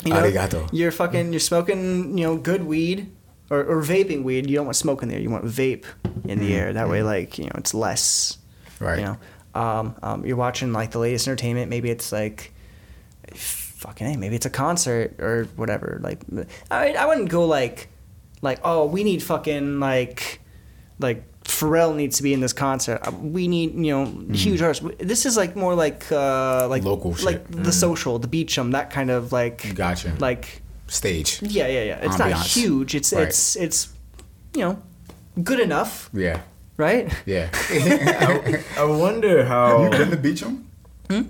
[0.06, 0.68] You know, Arigato.
[0.72, 3.10] you're fucking you're smoking you know good weed
[3.50, 4.48] or, or vaping weed.
[4.50, 5.20] You don't want smoke in there.
[5.20, 5.84] You want vape
[6.24, 6.72] in the air.
[6.72, 8.38] That way, like you know, it's less.
[8.80, 8.98] Right.
[8.98, 9.16] You know,
[9.60, 11.70] um, um, you're watching like the latest entertainment.
[11.70, 12.52] Maybe it's like,
[13.34, 15.98] fucking, hey, maybe it's a concert or whatever.
[16.02, 16.20] Like,
[16.70, 17.88] I I wouldn't go like,
[18.42, 20.40] like oh we need fucking like,
[20.98, 23.00] like Pharrell needs to be in this concert.
[23.06, 24.84] Uh, We need you know huge artists.
[24.98, 27.24] This is like more like uh like Local shit.
[27.24, 30.12] like the social, the Beacham, that kind of like Gotcha.
[30.18, 31.40] like Stage.
[31.42, 31.98] yeah yeah yeah.
[32.06, 32.94] It's not huge.
[32.94, 33.26] It's Right.
[33.28, 33.88] it's it's
[34.54, 34.78] you know
[35.42, 36.40] good enough, Yeah.
[36.76, 37.12] right?
[37.26, 37.48] Yeah.
[37.52, 39.84] I, I wonder how.
[39.84, 40.64] you been to Beacham?
[41.10, 41.22] Hmm?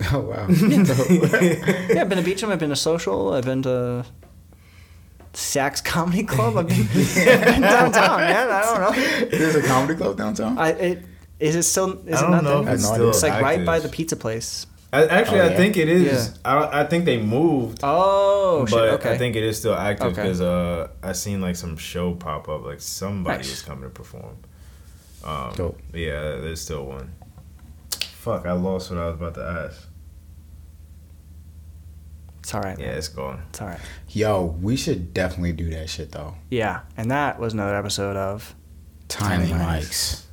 [0.12, 0.46] Oh wow.
[1.94, 2.50] Yeah, I've been to Beacham.
[2.50, 3.34] I've been to Social.
[3.34, 4.04] I've been to
[5.34, 6.56] Saks Comedy Club.
[6.56, 8.48] I've been, I've been downtown, man.
[8.50, 9.28] I don't know.
[9.38, 10.58] There's a comedy club downtown.
[10.58, 11.04] I it
[11.38, 12.74] is it still is I it don't not know there?
[12.74, 13.10] if it's I have no still idea.
[13.10, 14.66] It's like right by the pizza place.
[14.92, 16.38] I, actually, Oh, I think it is.
[16.44, 18.74] I, I think they moved, Oh shit.
[18.76, 19.12] but Okay.
[19.12, 20.22] I think it is still active Okay.
[20.22, 23.50] because uh, I seen like some show pop up, like somebody Nice.
[23.50, 24.36] was coming to perform.
[25.24, 25.78] Um, Dope.
[25.94, 27.12] Yeah, there's still one.
[28.14, 29.86] Fuck, I lost what I was about to ask.
[32.40, 32.78] it's all right.
[32.78, 32.98] Yeah, man.
[32.98, 33.42] it's gone.
[33.50, 33.78] It's all right.
[34.08, 36.34] Yo, we should definitely do that shit though.
[36.50, 38.54] Yeah, and that was another episode of
[39.08, 40.24] Tiny, Tiny mics.